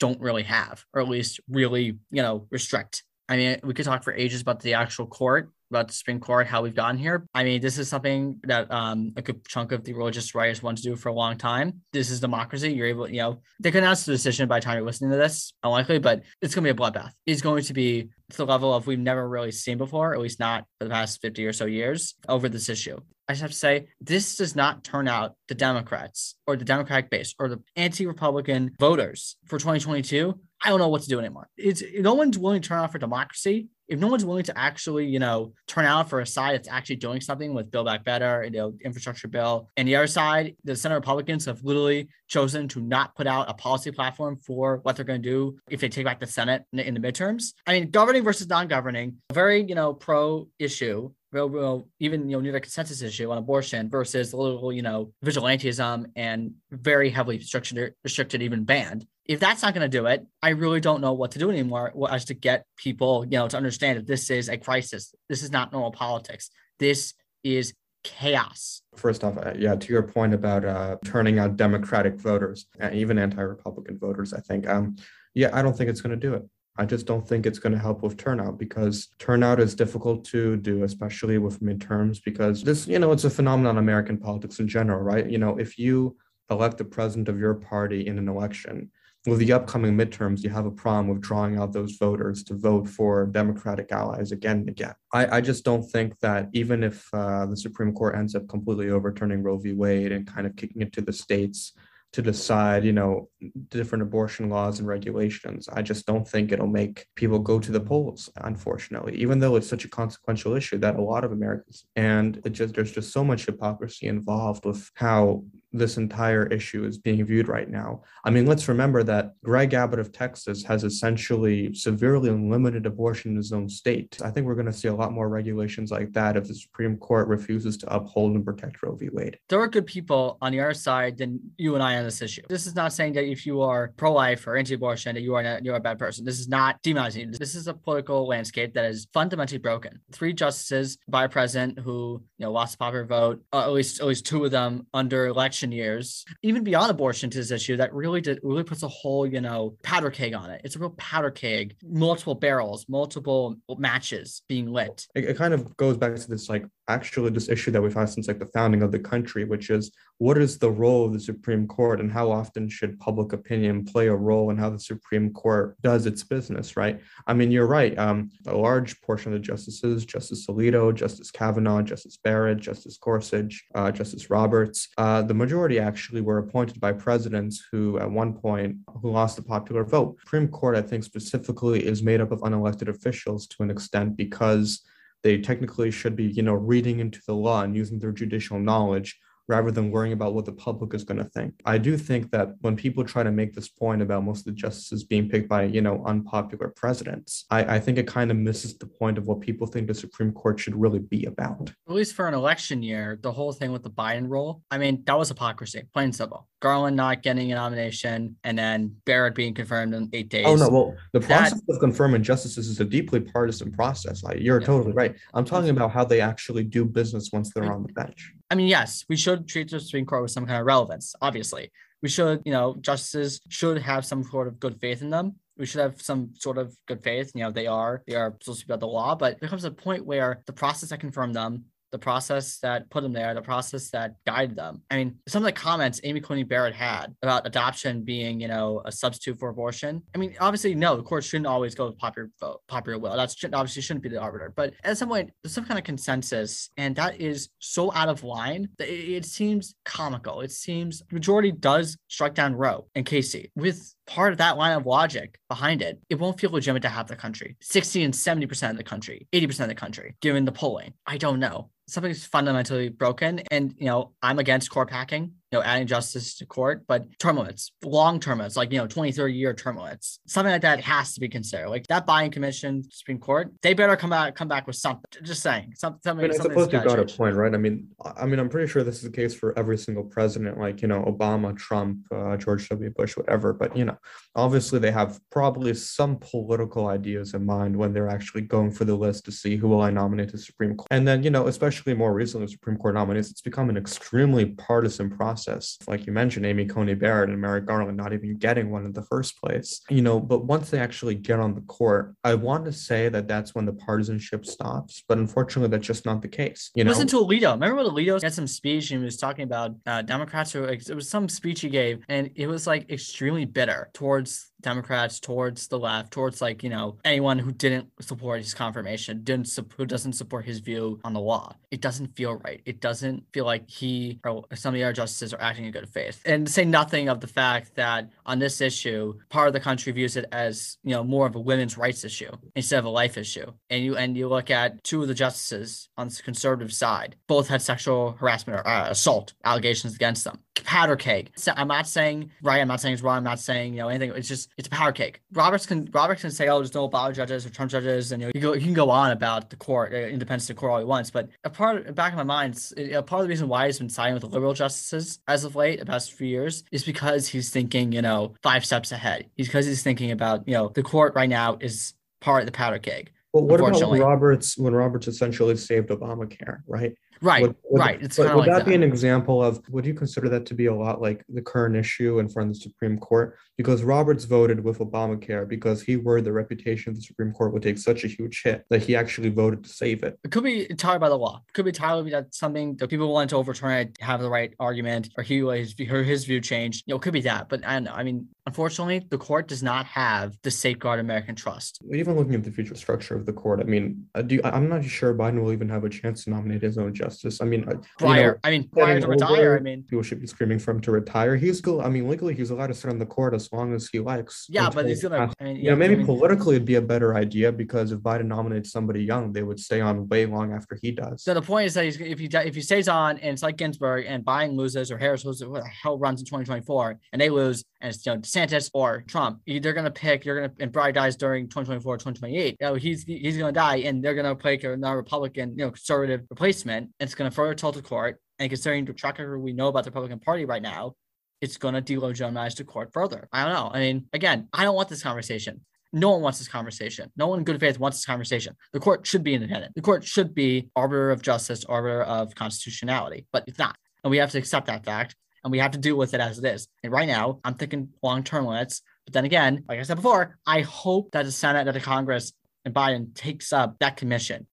don't 0.00 0.20
really 0.20 0.42
have, 0.44 0.84
or 0.92 1.02
at 1.02 1.08
least 1.08 1.40
really, 1.48 1.98
you 2.10 2.22
know, 2.22 2.46
restrict. 2.50 3.02
I 3.28 3.36
mean, 3.36 3.60
we 3.62 3.74
could 3.74 3.86
talk 3.86 4.04
for 4.04 4.12
ages 4.12 4.40
about 4.42 4.60
the 4.60 4.74
actual 4.74 5.06
court, 5.06 5.50
about 5.70 5.88
the 5.88 5.94
Supreme 5.94 6.20
Court, 6.20 6.46
how 6.46 6.62
we've 6.62 6.74
gotten 6.74 6.98
here. 6.98 7.26
I 7.34 7.44
mean, 7.44 7.60
this 7.60 7.78
is 7.78 7.88
something 7.88 8.40
that 8.44 8.70
um, 8.70 9.12
a 9.16 9.22
good 9.22 9.46
chunk 9.46 9.72
of 9.72 9.84
the 9.84 9.92
religious 9.92 10.34
writers 10.34 10.62
want 10.62 10.78
to 10.78 10.84
do 10.84 10.96
for 10.96 11.08
a 11.08 11.12
long 11.12 11.36
time. 11.36 11.80
This 11.92 12.10
is 12.10 12.20
democracy. 12.20 12.72
You're 12.72 12.86
able, 12.86 13.08
you 13.08 13.20
know, 13.20 13.40
they 13.60 13.70
could 13.70 13.82
announce 13.82 14.04
the 14.04 14.12
decision 14.12 14.48
by 14.48 14.60
the 14.60 14.64
time 14.64 14.76
you're 14.76 14.86
listening 14.86 15.10
to 15.10 15.16
this, 15.16 15.52
unlikely, 15.62 15.98
but 15.98 16.22
it's 16.40 16.54
going 16.54 16.64
to 16.64 16.74
be 16.74 16.76
a 16.76 16.90
bloodbath. 16.90 17.12
It's 17.26 17.42
going 17.42 17.64
to 17.64 17.74
be 17.74 18.10
to 18.30 18.36
the 18.36 18.46
level 18.46 18.72
of 18.72 18.86
we've 18.86 18.98
never 18.98 19.28
really 19.28 19.52
seen 19.52 19.78
before, 19.78 20.14
at 20.14 20.20
least 20.20 20.40
not 20.40 20.64
for 20.78 20.84
the 20.84 20.90
past 20.90 21.20
50 21.20 21.44
or 21.46 21.52
so 21.52 21.66
years, 21.66 22.14
over 22.28 22.48
this 22.48 22.68
issue. 22.68 22.98
I 23.28 23.32
just 23.32 23.42
have 23.42 23.50
to 23.52 23.56
say, 23.56 23.86
this 24.00 24.36
does 24.36 24.54
not 24.54 24.84
turn 24.84 25.08
out 25.08 25.34
the 25.48 25.54
Democrats 25.54 26.34
or 26.46 26.56
the 26.56 26.64
Democratic 26.64 27.10
base 27.10 27.34
or 27.38 27.48
the 27.48 27.62
anti 27.74 28.06
Republican 28.06 28.72
voters 28.78 29.36
for 29.46 29.58
2022. 29.58 30.38
I 30.62 30.68
don't 30.68 30.78
know 30.78 30.88
what 30.88 31.02
to 31.02 31.08
do 31.08 31.18
anymore. 31.18 31.48
It's 31.56 31.82
no 31.98 32.14
one's 32.14 32.38
willing 32.38 32.60
to 32.60 32.68
turn 32.68 32.78
out 32.78 32.92
for 32.92 32.98
democracy. 32.98 33.68
If 33.88 33.98
no 33.98 34.08
one's 34.08 34.24
willing 34.24 34.44
to 34.44 34.58
actually, 34.58 35.06
you 35.06 35.18
know, 35.18 35.52
turn 35.66 35.84
out 35.84 36.08
for 36.08 36.20
a 36.20 36.26
side 36.26 36.54
that's 36.54 36.68
actually 36.68 36.96
doing 36.96 37.20
something 37.20 37.54
with 37.54 37.70
Build 37.70 37.86
Back 37.86 38.04
Better, 38.04 38.44
you 38.44 38.50
know, 38.50 38.74
infrastructure 38.84 39.28
bill, 39.28 39.68
and 39.76 39.86
the 39.86 39.96
other 39.96 40.06
side, 40.06 40.56
the 40.64 40.74
Senate 40.74 40.94
Republicans 40.94 41.44
have 41.44 41.62
literally 41.62 42.08
chosen 42.28 42.68
to 42.68 42.80
not 42.80 43.14
put 43.14 43.26
out 43.26 43.50
a 43.50 43.54
policy 43.54 43.90
platform 43.90 44.36
for 44.36 44.78
what 44.82 44.96
they're 44.96 45.04
going 45.04 45.22
to 45.22 45.28
do 45.28 45.56
if 45.70 45.80
they 45.80 45.88
take 45.88 46.04
back 46.04 46.20
the 46.20 46.26
Senate 46.26 46.64
in 46.72 46.94
the, 46.94 47.00
midterms. 47.04 47.52
I 47.66 47.78
mean, 47.78 47.90
governing 47.90 48.24
versus 48.24 48.48
non-governing, 48.48 49.16
very, 49.32 49.62
you 49.62 49.74
know, 49.74 49.92
pro 49.92 50.48
issue 50.58 51.10
real, 51.34 51.50
real, 51.50 51.88
even 51.98 52.30
you 52.30 52.36
know 52.36 52.40
near 52.40 52.52
the 52.52 52.60
consensus 52.60 53.02
issue 53.02 53.30
on 53.30 53.36
abortion 53.36 53.90
versus 53.90 54.32
little 54.32 54.72
you 54.72 54.82
know 54.82 55.12
vigilantism 55.24 56.06
and 56.16 56.52
very 56.70 57.10
heavily 57.10 57.38
restricted, 57.38 57.94
restricted 58.02 58.40
even 58.40 58.64
banned. 58.64 59.06
If 59.26 59.40
that's 59.40 59.62
not 59.62 59.74
going 59.74 59.88
to 59.90 59.98
do 59.98 60.06
it, 60.06 60.26
I 60.42 60.50
really 60.50 60.80
don't 60.80 61.00
know 61.00 61.14
what 61.14 61.30
to 61.32 61.38
do 61.38 61.50
anymore 61.50 61.92
as 62.10 62.26
to 62.26 62.34
get 62.34 62.66
people 62.76 63.24
you 63.24 63.38
know 63.38 63.48
to 63.48 63.56
understand 63.56 63.98
that 63.98 64.06
this 64.06 64.30
is 64.30 64.48
a 64.48 64.58
crisis. 64.58 65.14
This 65.28 65.42
is 65.42 65.50
not 65.50 65.72
normal 65.72 65.92
politics. 65.92 66.50
This 66.78 67.14
is 67.42 67.74
chaos. 68.04 68.82
First 68.96 69.24
off, 69.24 69.36
uh, 69.38 69.54
yeah, 69.56 69.74
to 69.74 69.92
your 69.92 70.02
point 70.02 70.34
about 70.34 70.64
uh, 70.64 70.96
turning 71.04 71.38
out 71.38 71.56
Democratic 71.56 72.14
voters, 72.16 72.66
even 72.92 73.18
anti-Republican 73.18 73.98
voters, 73.98 74.32
I 74.34 74.40
think, 74.40 74.68
um, 74.68 74.96
yeah, 75.34 75.50
I 75.52 75.62
don't 75.62 75.76
think 75.76 75.90
it's 75.90 76.02
going 76.02 76.18
to 76.18 76.28
do 76.28 76.34
it. 76.34 76.42
I 76.76 76.84
just 76.84 77.06
don't 77.06 77.26
think 77.26 77.46
it's 77.46 77.58
going 77.58 77.72
to 77.72 77.78
help 77.78 78.02
with 78.02 78.16
turnout 78.16 78.58
because 78.58 79.08
turnout 79.18 79.60
is 79.60 79.74
difficult 79.74 80.24
to 80.26 80.56
do, 80.56 80.82
especially 80.82 81.38
with 81.38 81.60
midterms, 81.60 82.18
because 82.22 82.62
this, 82.62 82.86
you 82.86 82.98
know, 82.98 83.12
it's 83.12 83.24
a 83.24 83.30
phenomenon 83.30 83.76
in 83.76 83.78
American 83.78 84.18
politics 84.18 84.58
in 84.58 84.68
general, 84.68 85.00
right? 85.00 85.28
You 85.28 85.38
know, 85.38 85.56
if 85.56 85.78
you 85.78 86.16
elect 86.50 86.78
the 86.78 86.84
president 86.84 87.28
of 87.28 87.38
your 87.38 87.54
party 87.54 88.06
in 88.06 88.18
an 88.18 88.28
election, 88.28 88.90
with 89.26 89.38
the 89.38 89.52
upcoming 89.52 89.96
midterms, 89.96 90.42
you 90.42 90.50
have 90.50 90.66
a 90.66 90.70
problem 90.70 91.08
with 91.08 91.22
drawing 91.22 91.58
out 91.58 91.72
those 91.72 91.96
voters 91.96 92.44
to 92.44 92.54
vote 92.54 92.86
for 92.88 93.26
Democratic 93.26 93.90
allies 93.90 94.32
again 94.32 94.58
and 94.58 94.68
again. 94.68 94.94
I, 95.12 95.38
I 95.38 95.40
just 95.40 95.64
don't 95.64 95.82
think 95.82 96.18
that 96.20 96.48
even 96.52 96.84
if 96.84 97.08
uh, 97.14 97.46
the 97.46 97.56
Supreme 97.56 97.94
Court 97.94 98.16
ends 98.16 98.34
up 98.34 98.46
completely 98.48 98.90
overturning 98.90 99.42
Roe 99.42 99.56
v. 99.56 99.72
Wade 99.72 100.12
and 100.12 100.26
kind 100.26 100.46
of 100.46 100.56
kicking 100.56 100.82
it 100.82 100.92
to 100.92 101.00
the 101.00 101.12
states 101.12 101.72
to 102.14 102.22
decide, 102.22 102.84
you 102.84 102.92
know, 102.92 103.28
different 103.70 104.02
abortion 104.02 104.48
laws 104.48 104.78
and 104.78 104.86
regulations. 104.86 105.68
I 105.68 105.82
just 105.82 106.06
don't 106.06 106.28
think 106.28 106.52
it'll 106.52 106.68
make 106.68 107.06
people 107.16 107.40
go 107.40 107.58
to 107.58 107.72
the 107.72 107.80
polls, 107.80 108.30
unfortunately, 108.36 109.16
even 109.16 109.40
though 109.40 109.56
it's 109.56 109.66
such 109.66 109.84
a 109.84 109.88
consequential 109.88 110.54
issue 110.54 110.78
that 110.78 110.94
a 110.94 111.02
lot 111.02 111.24
of 111.24 111.32
Americans 111.32 111.86
and 111.96 112.40
it 112.44 112.50
just 112.50 112.74
there's 112.74 112.92
just 112.92 113.12
so 113.12 113.24
much 113.24 113.46
hypocrisy 113.46 114.06
involved 114.06 114.64
with 114.64 114.92
how 114.94 115.42
this 115.74 115.96
entire 115.96 116.46
issue 116.46 116.84
is 116.84 116.98
being 116.98 117.24
viewed 117.24 117.48
right 117.48 117.68
now. 117.68 118.02
I 118.24 118.30
mean, 118.30 118.46
let's 118.46 118.68
remember 118.68 119.02
that 119.02 119.32
Greg 119.42 119.74
Abbott 119.74 119.98
of 119.98 120.12
Texas 120.12 120.62
has 120.64 120.84
essentially 120.84 121.74
severely 121.74 122.30
limited 122.30 122.86
abortion 122.86 123.32
in 123.32 123.36
his 123.36 123.52
own 123.52 123.68
state. 123.68 124.18
I 124.24 124.30
think 124.30 124.46
we're 124.46 124.54
going 124.54 124.66
to 124.66 124.72
see 124.72 124.88
a 124.88 124.94
lot 124.94 125.12
more 125.12 125.28
regulations 125.28 125.90
like 125.90 126.12
that 126.12 126.36
if 126.36 126.46
the 126.46 126.54
Supreme 126.54 126.96
Court 126.96 127.28
refuses 127.28 127.76
to 127.78 127.94
uphold 127.94 128.34
and 128.34 128.44
protect 128.44 128.82
Roe 128.82 128.94
v. 128.94 129.08
Wade. 129.12 129.38
There 129.48 129.60
are 129.60 129.68
good 129.68 129.86
people 129.86 130.38
on 130.40 130.52
the 130.52 130.60
other 130.60 130.74
side 130.74 131.18
than 131.18 131.40
you 131.56 131.74
and 131.74 131.82
I 131.82 131.96
on 131.96 132.04
this 132.04 132.22
issue. 132.22 132.42
This 132.48 132.66
is 132.66 132.74
not 132.74 132.92
saying 132.92 133.14
that 133.14 133.24
if 133.24 133.44
you 133.44 133.60
are 133.60 133.92
pro-life 133.96 134.46
or 134.46 134.56
anti-abortion 134.56 135.14
that 135.14 135.22
you 135.22 135.34
are 135.34 135.42
not, 135.42 135.64
you're 135.64 135.74
a 135.74 135.80
bad 135.80 135.98
person. 135.98 136.24
This 136.24 136.38
is 136.38 136.48
not 136.48 136.82
demonizing. 136.82 137.36
This 137.36 137.54
is 137.54 137.66
a 137.66 137.74
political 137.74 138.26
landscape 138.26 138.74
that 138.74 138.84
is 138.84 139.08
fundamentally 139.12 139.58
broken. 139.58 140.00
Three 140.12 140.32
justices 140.32 140.98
by 141.08 141.24
a 141.24 141.28
president 141.28 141.78
who 141.78 142.22
you 142.38 142.46
know 142.46 142.52
lost 142.52 142.72
the 142.72 142.78
popular 142.78 143.04
vote, 143.04 143.42
uh, 143.52 143.62
at 143.62 143.72
least 143.72 144.00
at 144.00 144.06
least 144.06 144.26
two 144.26 144.44
of 144.44 144.50
them 144.50 144.86
under 144.94 145.26
election 145.26 145.63
years. 145.72 146.24
Even 146.42 146.64
beyond 146.64 146.90
abortion 146.90 147.30
to 147.30 147.38
this 147.38 147.50
issue, 147.50 147.76
that 147.76 147.94
really 147.94 148.20
did 148.20 148.40
really 148.42 148.64
puts 148.64 148.82
a 148.82 148.88
whole 148.88 149.26
you 149.26 149.40
know 149.40 149.76
powder 149.82 150.10
keg 150.10 150.34
on 150.34 150.50
it. 150.50 150.60
It's 150.64 150.76
a 150.76 150.78
real 150.78 150.90
powder 150.90 151.30
keg, 151.30 151.76
multiple 151.82 152.34
barrels, 152.34 152.86
multiple 152.88 153.56
matches 153.78 154.42
being 154.48 154.70
lit. 154.70 155.06
It, 155.14 155.24
it 155.24 155.36
kind 155.36 155.54
of 155.54 155.76
goes 155.76 155.96
back 155.96 156.14
to 156.16 156.28
this 156.28 156.48
like 156.48 156.66
actually 156.88 157.30
this 157.30 157.48
issue 157.48 157.70
that 157.70 157.82
we've 157.82 157.94
had 157.94 158.08
since 158.08 158.28
like 158.28 158.38
the 158.38 158.46
founding 158.46 158.82
of 158.82 158.92
the 158.92 158.98
country, 158.98 159.44
which 159.44 159.70
is 159.70 159.92
what 160.18 160.38
is 160.38 160.58
the 160.58 160.70
role 160.70 161.04
of 161.04 161.12
the 161.12 161.20
Supreme 161.20 161.66
Court 161.66 162.00
and 162.00 162.10
how 162.10 162.30
often 162.30 162.68
should 162.68 162.98
public 163.00 163.32
opinion 163.32 163.84
play 163.84 164.08
a 164.08 164.14
role 164.14 164.50
in 164.50 164.56
how 164.56 164.70
the 164.70 164.78
Supreme 164.78 165.32
Court 165.32 165.76
does 165.82 166.06
its 166.06 166.22
business, 166.22 166.76
right? 166.76 167.00
I 167.26 167.34
mean, 167.34 167.50
you're 167.50 167.66
right. 167.66 167.98
Um, 167.98 168.30
a 168.46 168.56
large 168.56 169.00
portion 169.02 169.32
of 169.32 169.40
the 169.40 169.44
justices, 169.44 170.04
Justice 170.04 170.46
Alito, 170.46 170.94
Justice 170.94 171.30
Kavanaugh, 171.30 171.82
Justice 171.82 172.16
Barrett, 172.16 172.60
Justice 172.60 172.98
Gorsuch, 172.98 173.64
uh, 173.74 173.90
Justice 173.90 174.30
Roberts, 174.30 174.88
uh, 174.98 175.22
the 175.22 175.34
majority 175.34 175.78
actually 175.78 176.20
were 176.20 176.38
appointed 176.38 176.80
by 176.80 176.92
presidents 176.92 177.66
who 177.72 177.98
at 177.98 178.10
one 178.10 178.34
point 178.34 178.76
who 179.02 179.10
lost 179.10 179.36
the 179.36 179.42
popular 179.42 179.84
vote. 179.84 180.16
Supreme 180.20 180.48
Court, 180.48 180.76
I 180.76 180.82
think 180.82 181.04
specifically, 181.04 181.84
is 181.84 182.02
made 182.02 182.20
up 182.20 182.30
of 182.30 182.40
unelected 182.40 182.88
officials 182.88 183.46
to 183.48 183.62
an 183.62 183.70
extent 183.70 184.16
because 184.16 184.82
they 185.24 185.38
technically 185.38 185.90
should 185.90 186.14
be, 186.14 186.26
you 186.26 186.42
know, 186.42 186.54
reading 186.54 187.00
into 187.00 187.20
the 187.26 187.34
law 187.34 187.62
and 187.62 187.74
using 187.74 187.98
their 187.98 188.12
judicial 188.12 188.60
knowledge 188.60 189.18
rather 189.48 189.70
than 189.70 189.90
worrying 189.90 190.12
about 190.12 190.34
what 190.34 190.44
the 190.44 190.52
public 190.52 190.94
is 190.94 191.04
going 191.04 191.18
to 191.18 191.30
think. 191.30 191.54
I 191.64 191.78
do 191.78 191.96
think 191.96 192.30
that 192.30 192.54
when 192.60 192.76
people 192.76 193.04
try 193.04 193.22
to 193.22 193.30
make 193.30 193.54
this 193.54 193.68
point 193.68 194.00
about 194.00 194.24
most 194.24 194.40
of 194.40 194.44
the 194.46 194.52
justices 194.52 195.04
being 195.04 195.28
picked 195.28 195.48
by, 195.48 195.64
you 195.64 195.82
know, 195.82 196.02
unpopular 196.06 196.68
presidents, 196.68 197.44
I, 197.50 197.76
I 197.76 197.80
think 197.80 197.98
it 197.98 198.06
kind 198.06 198.30
of 198.30 198.36
misses 198.36 198.78
the 198.78 198.86
point 198.86 199.18
of 199.18 199.26
what 199.26 199.40
people 199.40 199.66
think 199.66 199.86
the 199.86 199.94
Supreme 199.94 200.32
Court 200.32 200.58
should 200.60 200.76
really 200.76 200.98
be 200.98 201.26
about. 201.26 201.72
At 201.88 201.94
least 201.94 202.14
for 202.14 202.26
an 202.26 202.34
election 202.34 202.82
year, 202.82 203.18
the 203.20 203.32
whole 203.32 203.52
thing 203.52 203.72
with 203.72 203.82
the 203.82 203.90
Biden 203.90 204.30
rule, 204.30 204.62
I 204.70 204.78
mean, 204.78 205.02
that 205.06 205.18
was 205.18 205.28
hypocrisy, 205.28 205.82
plain 205.92 206.06
and 206.06 206.16
simple. 206.16 206.48
Garland 206.64 206.96
not 206.96 207.22
getting 207.22 207.52
a 207.52 207.56
nomination 207.56 208.36
and 208.42 208.58
then 208.58 208.96
Barrett 209.04 209.34
being 209.34 209.52
confirmed 209.52 209.92
in 209.92 210.08
eight 210.14 210.30
days. 210.30 210.46
Oh 210.46 210.56
no, 210.56 210.70
well, 210.70 210.96
the 211.12 211.20
process 211.20 211.60
that, 211.60 211.74
of 211.74 211.78
confirming 211.78 212.22
justices 212.22 212.68
is 212.68 212.80
a 212.80 212.86
deeply 212.86 213.20
partisan 213.20 213.70
process. 213.70 214.22
Like, 214.22 214.40
you're 214.40 214.62
yeah. 214.62 214.66
totally 214.66 214.92
right. 214.92 215.14
I'm 215.34 215.44
talking 215.44 215.68
about 215.68 215.90
how 215.90 216.06
they 216.06 216.22
actually 216.22 216.64
do 216.64 216.86
business 216.86 217.28
once 217.34 217.52
they're 217.52 217.70
on 217.70 217.82
the 217.82 217.92
bench. 217.92 218.32
I 218.50 218.54
mean, 218.54 218.68
yes, 218.68 219.04
we 219.10 219.16
should 219.16 219.46
treat 219.46 219.70
the 219.70 219.78
Supreme 219.78 220.06
Court 220.06 220.22
with 220.22 220.30
some 220.30 220.46
kind 220.46 220.58
of 220.58 220.64
relevance. 220.64 221.14
Obviously, 221.20 221.70
we 222.02 222.08
should, 222.08 222.40
you 222.46 222.52
know, 222.52 222.76
justices 222.80 223.42
should 223.50 223.76
have 223.82 224.06
some 224.06 224.24
sort 224.24 224.48
of 224.48 224.58
good 224.58 224.80
faith 224.80 225.02
in 225.02 225.10
them. 225.10 225.34
We 225.58 225.66
should 225.66 225.82
have 225.82 226.00
some 226.00 226.30
sort 226.38 226.56
of 226.56 226.74
good 226.88 227.02
faith. 227.02 227.32
You 227.34 227.42
know, 227.42 227.50
they 227.50 227.66
are 227.66 228.02
they 228.06 228.14
are 228.14 228.34
supposed 228.40 228.60
to 228.60 228.66
be 228.66 228.72
about 228.72 228.80
the 228.80 228.88
law, 228.88 229.14
but 229.14 229.38
there 229.38 229.50
comes 229.50 229.64
a 229.64 229.70
point 229.70 230.06
where 230.06 230.40
the 230.46 230.54
process 230.54 230.88
that 230.88 231.00
confirmed 231.00 231.34
them 231.34 231.66
the 231.94 231.98
process 231.98 232.58
that 232.58 232.90
put 232.90 233.04
them 233.04 233.12
there, 233.12 233.32
the 233.34 233.40
process 233.40 233.88
that 233.90 234.16
guided 234.26 234.56
them. 234.56 234.82
I 234.90 234.96
mean, 234.96 235.14
some 235.28 235.44
of 235.44 235.46
the 235.46 235.52
comments 235.52 236.00
Amy 236.02 236.20
Coney 236.20 236.42
Barrett 236.42 236.74
had 236.74 237.14
about 237.22 237.46
adoption 237.46 238.02
being, 238.02 238.40
you 238.40 238.48
know, 238.48 238.82
a 238.84 238.90
substitute 238.90 239.38
for 239.38 239.48
abortion. 239.48 240.02
I 240.12 240.18
mean, 240.18 240.34
obviously, 240.40 240.74
no, 240.74 240.96
the 240.96 241.04
court 241.04 241.22
shouldn't 241.22 241.46
always 241.46 241.76
go 241.76 241.86
with 241.86 241.96
popular 241.96 242.30
vote, 242.40 242.62
popular 242.66 242.98
will. 242.98 243.16
That's 243.16 243.36
obviously 243.44 243.80
shouldn't 243.80 244.02
be 244.02 244.08
the 244.08 244.20
arbiter. 244.20 244.52
But 244.56 244.74
at 244.82 244.98
some 244.98 245.08
point, 245.08 245.30
there's 245.44 245.54
some 245.54 245.66
kind 245.66 245.78
of 245.78 245.84
consensus, 245.84 246.68
and 246.76 246.96
that 246.96 247.20
is 247.20 247.48
so 247.60 247.92
out 247.92 248.08
of 248.08 248.24
line 248.24 248.68
that 248.78 248.88
it, 248.88 249.24
seems 249.24 249.76
comical. 249.84 250.40
It 250.40 250.50
seems 250.50 250.98
the 250.98 251.14
majority 251.14 251.52
does 251.52 251.96
strike 252.08 252.34
down 252.34 252.56
Roe 252.56 252.88
and 252.96 253.06
Casey 253.06 253.52
with 253.54 253.94
part 254.06 254.32
of 254.32 254.38
that 254.38 254.56
line 254.56 254.76
of 254.76 254.86
logic 254.86 255.38
behind 255.48 255.82
it, 255.82 255.98
it 256.10 256.18
won't 256.18 256.38
feel 256.38 256.50
legitimate 256.50 256.82
to 256.82 256.88
have 256.88 257.06
the 257.06 257.16
country 257.16 257.56
60 257.60 258.04
and 258.04 258.14
70% 258.14 258.70
of 258.70 258.76
the 258.76 258.82
country, 258.82 259.26
80% 259.32 259.60
of 259.60 259.68
the 259.68 259.74
country, 259.74 260.14
given 260.20 260.44
the 260.44 260.52
polling. 260.52 260.92
I 261.06 261.16
don't 261.16 261.40
know 261.40 261.70
something's 261.86 262.24
fundamentally 262.24 262.88
broken. 262.88 263.42
And 263.50 263.74
you 263.78 263.86
know, 263.86 264.12
I'm 264.22 264.38
against 264.38 264.70
court 264.70 264.90
packing 264.90 265.32
you 265.54 265.60
know, 265.60 265.64
adding 265.64 265.86
justice 265.86 266.34
to 266.34 266.46
court, 266.46 266.82
but 266.88 267.06
term 267.20 267.36
limits, 267.36 267.70
long 267.84 268.18
term 268.18 268.38
limits, 268.38 268.56
like, 268.56 268.72
you 268.72 268.78
know, 268.78 268.88
20, 268.88 269.12
30 269.12 269.34
year 269.34 269.54
term 269.54 269.76
limits, 269.76 270.18
something 270.26 270.50
like 270.50 270.62
that 270.62 270.80
has 270.80 271.14
to 271.14 271.20
be 271.20 271.28
considered. 271.28 271.68
Like 271.68 271.86
that 271.86 272.08
Biden 272.08 272.32
commission, 272.32 272.82
Supreme 272.90 273.18
Court, 273.18 273.52
they 273.62 273.72
better 273.72 273.94
come 273.94 274.10
back, 274.10 274.34
come 274.34 274.48
back 274.48 274.66
with 274.66 274.74
something. 274.74 275.04
Just 275.22 275.42
saying, 275.42 275.74
something. 275.76 276.00
something 276.02 276.24
I, 276.24 276.28
mean, 276.28 276.40
I 276.40 276.42
suppose 276.42 276.72
you 276.72 276.80
got 276.80 276.96
change. 276.96 277.12
a 277.12 277.16
point, 277.16 277.36
right? 277.36 277.54
I 277.54 277.56
mean, 277.56 277.86
I 278.04 278.26
mean, 278.26 278.40
I'm 278.40 278.48
pretty 278.48 278.66
sure 278.66 278.82
this 278.82 278.96
is 278.96 279.02
the 279.02 279.10
case 279.10 279.32
for 279.32 279.56
every 279.56 279.78
single 279.78 280.02
president, 280.02 280.58
like, 280.58 280.82
you 280.82 280.88
know, 280.88 281.04
Obama, 281.04 281.56
Trump, 281.56 281.98
uh, 282.12 282.36
George 282.36 282.68
W. 282.70 282.90
Bush, 282.90 283.16
whatever. 283.16 283.52
But, 283.52 283.76
you 283.76 283.84
know, 283.84 283.96
obviously 284.34 284.80
they 284.80 284.90
have 284.90 285.20
probably 285.30 285.72
some 285.74 286.16
political 286.16 286.88
ideas 286.88 287.32
in 287.34 287.46
mind 287.46 287.76
when 287.76 287.92
they're 287.92 288.10
actually 288.10 288.42
going 288.42 288.72
for 288.72 288.84
the 288.84 288.96
list 288.96 289.24
to 289.26 289.30
see 289.30 289.54
who 289.54 289.68
will 289.68 289.82
I 289.82 289.90
nominate 289.90 290.30
to 290.30 290.38
Supreme 290.38 290.74
Court. 290.74 290.88
And 290.90 291.06
then, 291.06 291.22
you 291.22 291.30
know, 291.30 291.46
especially 291.46 291.73
more 291.94 292.14
recently, 292.14 292.46
Supreme 292.46 292.76
Court 292.76 292.94
nominees, 292.94 293.30
it's 293.30 293.40
become 293.40 293.68
an 293.68 293.76
extremely 293.76 294.46
partisan 294.46 295.10
process. 295.10 295.78
Like 295.86 296.06
you 296.06 296.12
mentioned, 296.12 296.46
Amy 296.46 296.66
Coney 296.66 296.94
Barrett 296.94 297.30
and 297.30 297.40
Merrick 297.40 297.66
Garland 297.66 297.96
not 297.96 298.12
even 298.12 298.36
getting 298.36 298.70
one 298.70 298.84
in 298.84 298.92
the 298.92 299.02
first 299.02 299.40
place. 299.40 299.80
You 299.90 300.02
know, 300.02 300.20
but 300.20 300.44
once 300.44 300.70
they 300.70 300.78
actually 300.78 301.14
get 301.14 301.40
on 301.40 301.54
the 301.54 301.60
court, 301.62 302.14
I 302.24 302.34
want 302.34 302.64
to 302.66 302.72
say 302.72 303.08
that 303.08 303.28
that's 303.28 303.54
when 303.54 303.66
the 303.66 303.72
partisanship 303.72 304.46
stops. 304.46 305.04
But 305.08 305.18
unfortunately, 305.18 305.70
that's 305.70 305.86
just 305.86 306.06
not 306.06 306.22
the 306.22 306.28
case. 306.28 306.70
You 306.74 306.84
know, 306.84 306.90
listen 306.90 307.08
to 307.08 307.16
Alito. 307.16 307.52
Remember 307.52 307.76
when 307.76 307.86
Alito 307.86 308.22
had 308.22 308.34
some 308.34 308.46
speech 308.46 308.90
and 308.90 309.00
he 309.00 309.04
was 309.04 309.16
talking 309.16 309.44
about 309.44 309.74
uh, 309.86 310.02
Democrats? 310.02 310.54
Or 310.54 310.68
it 310.68 310.88
was 310.94 311.08
some 311.08 311.28
speech 311.28 311.60
he 311.60 311.68
gave, 311.68 312.04
and 312.08 312.30
it 312.34 312.46
was 312.46 312.66
like 312.66 312.90
extremely 312.90 313.44
bitter 313.44 313.90
towards 313.92 314.52
Democrats 314.64 315.20
towards 315.20 315.68
the 315.68 315.78
left, 315.78 316.10
towards 316.10 316.40
like 316.40 316.64
you 316.64 316.70
know 316.70 316.96
anyone 317.04 317.38
who 317.38 317.52
didn't 317.52 317.88
support 318.00 318.40
his 318.40 318.54
confirmation, 318.54 319.22
didn't 319.22 319.48
who 319.76 319.86
doesn't 319.86 320.14
support 320.14 320.44
his 320.46 320.58
view 320.58 320.98
on 321.04 321.12
the 321.12 321.20
law. 321.20 321.54
It 321.70 321.80
doesn't 321.80 322.16
feel 322.16 322.36
right. 322.36 322.60
It 322.64 322.80
doesn't 322.80 323.24
feel 323.32 323.44
like 323.44 323.68
he 323.68 324.20
or 324.24 324.44
some 324.54 324.74
of 324.74 324.78
the 324.78 324.84
other 324.84 324.92
justices 324.92 325.32
are 325.34 325.40
acting 325.40 325.64
in 325.64 325.72
good 325.72 325.88
faith. 325.88 326.22
And 326.24 326.48
say 326.48 326.64
nothing 326.64 327.08
of 327.08 327.20
the 327.20 327.26
fact 327.26 327.74
that 327.76 328.10
on 328.26 328.38
this 328.38 328.60
issue, 328.60 329.14
part 329.28 329.48
of 329.48 329.52
the 329.52 329.60
country 329.60 329.92
views 329.92 330.16
it 330.16 330.26
as 330.32 330.78
you 330.82 330.92
know 330.92 331.04
more 331.04 331.26
of 331.26 331.34
a 331.34 331.40
women's 331.40 331.76
rights 331.76 332.04
issue 332.04 332.30
instead 332.54 332.78
of 332.78 332.84
a 332.84 332.90
life 332.90 333.16
issue. 333.16 333.52
And 333.70 333.84
you 333.84 333.96
and 333.96 334.16
you 334.16 334.28
look 334.28 334.50
at 334.50 334.82
two 334.84 335.02
of 335.02 335.08
the 335.08 335.14
justices 335.14 335.88
on 335.96 336.08
the 336.08 336.22
conservative 336.22 336.72
side, 336.72 337.16
both 337.26 337.48
had 337.48 337.62
sexual 337.62 338.12
harassment 338.12 338.60
or 338.60 338.66
uh, 338.66 338.90
assault 338.90 339.34
allegations 339.44 339.94
against 339.94 340.24
them 340.24 340.40
powder 340.74 340.96
keg. 340.96 341.30
So 341.36 341.52
I'm 341.56 341.68
not 341.68 341.86
saying 341.86 342.32
right. 342.42 342.60
I'm 342.60 342.66
not 342.66 342.80
saying 342.80 342.94
it's 342.94 343.02
wrong. 343.02 343.18
I'm 343.18 343.24
not 343.24 343.38
saying 343.38 343.74
you 343.74 343.80
know 343.80 343.88
anything. 343.88 344.10
It's 344.16 344.26
just 344.26 344.50
it's 344.56 344.66
a 344.66 344.70
powder 344.70 344.90
keg. 344.90 345.20
Roberts 345.32 345.66
can 345.66 345.88
Roberts 345.92 346.22
can 346.22 346.32
say 346.32 346.48
oh 346.48 346.58
there's 346.58 346.74
no 346.74 346.88
Obama 346.88 347.14
judges 347.14 347.46
or 347.46 347.50
Trump 347.50 347.70
judges 347.70 348.10
and 348.10 348.20
you, 348.20 348.28
know, 348.28 348.32
you, 348.34 348.40
go, 348.40 348.52
you 348.54 348.60
can 348.60 348.74
go 348.74 348.90
on 348.90 349.12
about 349.12 349.50
the 349.50 349.56
court 349.56 349.92
uh, 349.92 349.96
independence 349.96 350.50
of 350.50 350.56
the 350.56 350.60
court 350.60 350.72
all 350.72 350.78
he 350.80 350.84
wants. 350.84 351.10
But 351.12 351.28
a 351.44 351.50
part 351.50 351.86
of, 351.86 351.94
back 351.94 352.12
in 352.12 352.16
my 352.16 352.24
mind, 352.24 352.60
a 352.76 353.02
part 353.02 353.20
of 353.20 353.26
the 353.26 353.28
reason 353.28 353.46
why 353.46 353.66
he's 353.66 353.78
been 353.78 353.88
siding 353.88 354.14
with 354.14 354.22
the 354.22 354.28
liberal 354.28 354.52
justices 354.52 355.20
as 355.28 355.44
of 355.44 355.54
late, 355.54 355.78
the 355.78 355.86
past 355.86 356.12
few 356.12 356.26
years, 356.26 356.64
is 356.72 356.82
because 356.82 357.28
he's 357.28 357.50
thinking 357.50 357.92
you 357.92 358.02
know 358.02 358.34
five 358.42 358.64
steps 358.64 358.90
ahead. 358.90 359.30
He's 359.36 359.46
because 359.46 359.66
he's 359.66 359.84
thinking 359.84 360.10
about 360.10 360.48
you 360.48 360.54
know 360.54 360.72
the 360.74 360.82
court 360.82 361.14
right 361.14 361.28
now 361.28 361.56
is 361.60 361.94
part 362.20 362.40
of 362.42 362.46
the 362.46 362.52
powder 362.52 362.80
keg. 362.80 363.12
Well, 363.34 363.46
what 363.46 363.58
about 363.58 363.90
when 363.90 364.00
Roberts 364.00 364.56
when 364.56 364.74
Roberts 364.74 365.08
essentially 365.08 365.56
saved 365.56 365.88
Obamacare, 365.88 366.60
right? 366.68 366.94
Right, 367.20 367.42
would, 367.42 367.56
would, 367.70 367.78
right. 367.80 368.02
It's 368.02 368.18
would, 368.18 368.34
would 368.34 368.44
that, 368.46 368.58
that 368.58 368.66
be 368.66 368.74
an 368.74 368.82
example 368.82 369.42
of? 369.42 369.60
Would 369.70 369.86
you 369.86 369.94
consider 369.94 370.28
that 370.28 370.46
to 370.46 370.54
be 370.54 370.66
a 370.66 370.74
lot 370.74 371.00
like 371.00 371.24
the 371.28 371.42
current 371.42 371.74
issue 371.74 372.18
in 372.18 372.28
front 372.28 372.50
of 372.50 372.54
the 372.54 372.60
Supreme 372.60 372.98
Court? 372.98 373.36
Because 373.56 373.82
Roberts 373.82 374.24
voted 374.24 374.62
with 374.62 374.78
Obamacare 374.78 375.48
because 375.48 375.82
he 375.82 375.96
worried 375.96 376.24
the 376.24 376.32
reputation 376.32 376.90
of 376.90 376.96
the 376.96 377.02
Supreme 377.02 377.32
Court 377.32 377.52
would 377.52 377.62
take 377.62 377.78
such 377.78 378.04
a 378.04 378.08
huge 378.08 378.42
hit 378.42 378.64
that 378.68 378.82
he 378.82 378.94
actually 378.94 379.30
voted 379.30 379.64
to 379.64 379.70
save 379.70 380.02
it. 380.02 380.18
It 380.22 380.30
could 380.30 380.44
be 380.44 380.68
entirely 380.70 380.98
by 380.98 381.08
the 381.08 381.18
law. 381.18 381.42
It 381.48 381.52
could 381.54 381.64
be 381.64 381.70
entirely 381.70 382.10
that 382.10 382.34
something 382.34 382.76
that 382.76 382.88
people 382.88 383.12
wanted 383.12 383.30
to 383.30 383.36
overturn 383.36 383.72
it, 383.72 383.96
have 384.00 384.20
the 384.20 384.30
right 384.30 384.52
argument, 384.60 385.08
or 385.16 385.24
he 385.24 385.38
his, 385.40 385.74
his 385.76 386.24
view 386.24 386.40
changed. 386.40 386.84
You 386.86 386.92
know, 386.92 386.98
it 386.98 387.02
could 387.02 387.12
be 387.12 387.22
that. 387.22 387.48
But 387.48 387.66
I, 387.66 387.76
I 387.76 388.02
mean, 388.02 388.28
unfortunately, 388.46 389.06
the 389.08 389.18
court 389.18 389.48
does 389.48 389.62
not 389.62 389.86
have 389.86 390.36
the 390.42 390.50
safeguard 390.50 391.00
American 391.00 391.34
trust. 391.34 391.80
Even 391.92 392.16
looking 392.16 392.34
at 392.34 392.44
the 392.44 392.50
future 392.50 392.74
structure 392.74 393.14
of 393.14 393.23
of 393.28 393.34
the 393.34 393.40
court. 393.40 393.60
I 393.60 393.64
mean, 393.64 394.06
uh, 394.14 394.22
do 394.22 394.40
I'm 394.44 394.68
not 394.68 394.84
sure 394.84 395.14
Biden 395.14 395.42
will 395.42 395.52
even 395.52 395.68
have 395.68 395.84
a 395.84 395.88
chance 395.88 396.24
to 396.24 396.30
nominate 396.30 396.62
his 396.62 396.78
own 396.78 396.94
justice. 396.94 397.40
I 397.40 397.46
mean, 397.46 397.64
uh, 397.68 397.74
Breyer. 397.98 398.16
You 398.16 398.24
know, 398.24 398.36
I 398.44 398.50
mean, 398.50 398.68
Breyer 398.68 399.00
to 399.00 399.08
retire. 399.08 399.56
I 399.58 399.60
mean, 399.60 399.82
people 399.82 400.02
should 400.02 400.20
be 400.20 400.26
screaming 400.26 400.58
for 400.58 400.70
him 400.72 400.80
to 400.82 400.90
retire. 400.90 401.36
He's 401.36 401.58
still. 401.58 401.80
I 401.80 401.88
mean, 401.88 402.08
legally, 402.08 402.34
he's 402.34 402.50
allowed 402.50 402.68
to 402.68 402.74
sit 402.74 402.90
on 402.90 402.98
the 402.98 403.06
court 403.06 403.34
as 403.34 403.52
long 403.52 403.74
as 403.74 403.88
he 403.88 404.00
likes. 404.00 404.46
Yeah, 404.48 404.70
but 404.70 404.86
he's 404.86 405.02
gonna. 405.02 405.32
I 405.40 405.44
mean, 405.44 405.56
yeah, 405.56 405.62
you 405.62 405.70
know, 405.70 405.76
maybe 405.76 405.94
I 405.94 405.96
mean, 405.98 406.06
politically 406.06 406.56
it'd 406.56 406.66
be 406.66 406.76
a 406.76 406.82
better 406.82 407.14
idea 407.16 407.50
because 407.52 407.92
if 407.92 408.00
Biden 408.00 408.26
nominates 408.26 408.70
somebody 408.70 409.02
young, 409.02 409.32
they 409.32 409.42
would 409.42 409.60
stay 409.60 409.80
on 409.80 410.08
way 410.08 410.26
long 410.26 410.52
after 410.52 410.78
he 410.80 410.92
does. 410.92 411.22
So 411.22 411.34
the 411.34 411.42
point 411.42 411.66
is 411.66 411.74
that 411.74 411.84
if 411.86 412.18
he 412.18 412.26
if 412.26 412.54
he 412.54 412.60
stays 412.60 412.88
on 412.88 413.18
and 413.18 413.32
it's 413.32 413.42
like 413.42 413.56
Ginsburg 413.56 414.04
and 414.06 414.24
Biden 414.24 414.56
loses 414.56 414.90
or 414.90 414.98
Harris 414.98 415.24
loses, 415.24 415.46
what 415.46 415.62
the 415.62 415.68
hell 415.68 415.98
runs 415.98 416.20
in 416.20 416.26
2024 416.26 416.98
and 417.12 417.20
they 417.20 417.30
lose 417.30 417.64
and 417.84 417.94
it's 417.94 418.04
you 418.06 418.12
know 418.12 418.18
DeSantis 418.18 418.70
or 418.72 419.04
Trump, 419.06 419.40
they're 419.46 419.74
gonna 419.74 419.90
pick. 419.90 420.24
You're 420.24 420.40
gonna 420.40 420.52
and 420.58 420.72
Breyer 420.72 420.94
dies 420.94 421.16
during 421.16 421.44
2024, 421.48 421.98
2028. 421.98 422.56
You 422.58 422.66
know, 422.66 422.74
he's 422.74 423.04
he's 423.04 423.36
gonna 423.36 423.52
die 423.52 423.76
and 423.76 424.02
they're 424.02 424.14
gonna 424.14 424.34
pick 424.34 424.64
another 424.64 424.96
Republican, 424.96 425.50
you 425.50 425.64
know, 425.64 425.70
conservative 425.70 426.22
replacement. 426.30 426.90
And 426.98 427.06
it's 427.06 427.14
gonna 427.14 427.30
further 427.30 427.54
tilt 427.54 427.74
the 427.74 427.82
court. 427.82 428.18
And 428.38 428.48
considering 428.48 428.86
the 428.86 428.94
track 428.94 429.18
record 429.18 429.38
we 429.38 429.52
know 429.52 429.68
about 429.68 429.84
the 429.84 429.90
Republican 429.90 430.18
Party 430.18 430.46
right 430.46 430.62
now, 430.62 430.94
it's 431.42 431.58
to 431.58 431.60
delegitimize 431.68 432.56
the 432.56 432.64
court 432.64 432.90
further. 432.92 433.28
I 433.32 433.44
don't 433.44 433.52
know. 433.52 433.70
I 433.72 433.80
mean, 433.80 434.06
again, 434.14 434.48
I 434.52 434.64
don't 434.64 434.74
want 434.74 434.88
this 434.88 435.02
conversation. 435.02 435.60
No 435.92 436.10
one 436.10 436.22
wants 436.22 436.38
this 436.38 436.48
conversation. 436.48 437.12
No 437.16 437.28
one 437.28 437.40
in 437.40 437.44
good 437.44 437.60
faith 437.60 437.78
wants 437.78 437.98
this 437.98 438.06
conversation. 438.06 438.56
The 438.72 438.80
court 438.80 439.06
should 439.06 439.22
be 439.22 439.34
independent. 439.34 439.74
The 439.74 439.82
court 439.82 440.04
should 440.04 440.34
be 440.34 440.70
arbiter 440.74 441.10
of 441.10 441.22
justice, 441.22 441.64
arbiter 441.66 442.02
of 442.02 442.34
constitutionality, 442.34 443.26
but 443.30 443.44
it's 443.46 443.58
not. 443.58 443.76
And 444.02 444.10
we 444.10 444.16
have 444.16 444.32
to 444.32 444.38
accept 444.38 444.66
that 444.66 444.84
fact 444.84 445.14
and 445.44 445.52
we 445.52 445.58
have 445.58 445.70
to 445.72 445.78
deal 445.78 445.96
with 445.96 446.14
it 446.14 446.20
as 446.20 446.38
it 446.38 446.44
is. 446.44 446.66
And 446.82 446.92
right 446.92 447.06
now, 447.06 447.38
I'm 447.44 447.54
thinking 447.54 447.90
long 448.02 448.24
term 448.24 448.46
limits. 448.46 448.82
But 449.04 449.12
then 449.12 449.26
again, 449.26 449.64
like 449.68 449.78
I 449.78 449.82
said 449.82 449.96
before, 449.96 450.38
I 450.46 450.62
hope 450.62 451.10
that 451.12 451.24
the 451.24 451.32
Senate, 451.32 451.66
that 451.66 451.74
the 451.74 451.80
Congress, 451.80 452.32
and 452.64 452.74
Biden 452.74 453.14
takes 453.14 453.52
up 453.52 453.76
that 453.80 453.98
commission. 453.98 454.46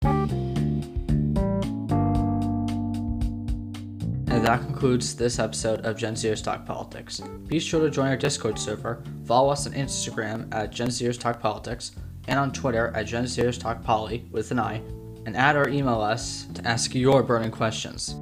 And 4.31 4.46
that 4.46 4.62
concludes 4.62 5.15
this 5.15 5.38
episode 5.38 5.86
of 5.86 5.98
Gen 5.98 6.15
Zers 6.15 6.43
Talk 6.43 6.65
Politics. 6.65 7.19
Be 7.48 7.60
sure 7.60 7.81
to 7.81 7.89
join 7.89 8.08
our 8.08 8.17
Discord 8.17 8.58
server, 8.58 9.03
follow 9.25 9.50
us 9.50 9.67
on 9.67 9.74
Instagram 9.74 10.51
at 10.53 10.72
Gen 10.72 10.88
Zers 10.88 11.19
Talk 11.19 11.39
Politics, 11.39 11.91
and 12.27 12.39
on 12.39 12.51
Twitter 12.51 12.91
at 12.96 13.05
Gen 13.05 13.25
Zers 13.25 13.60
Talk 13.60 13.84
Poly 13.84 14.27
with 14.31 14.51
an 14.51 14.60
I, 14.60 14.81
and 15.25 15.36
add 15.36 15.55
or 15.55 15.67
email 15.67 16.01
us 16.01 16.46
to 16.53 16.65
ask 16.67 16.96
your 16.96 17.22
burning 17.22 17.51
questions. 17.51 18.15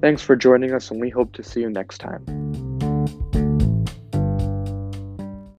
Thanks 0.00 0.22
for 0.22 0.34
joining 0.34 0.72
us, 0.72 0.90
and 0.90 1.00
we 1.00 1.10
hope 1.10 1.32
to 1.34 1.42
see 1.42 1.60
you 1.60 1.70
next 1.70 1.98
time. 1.98 2.69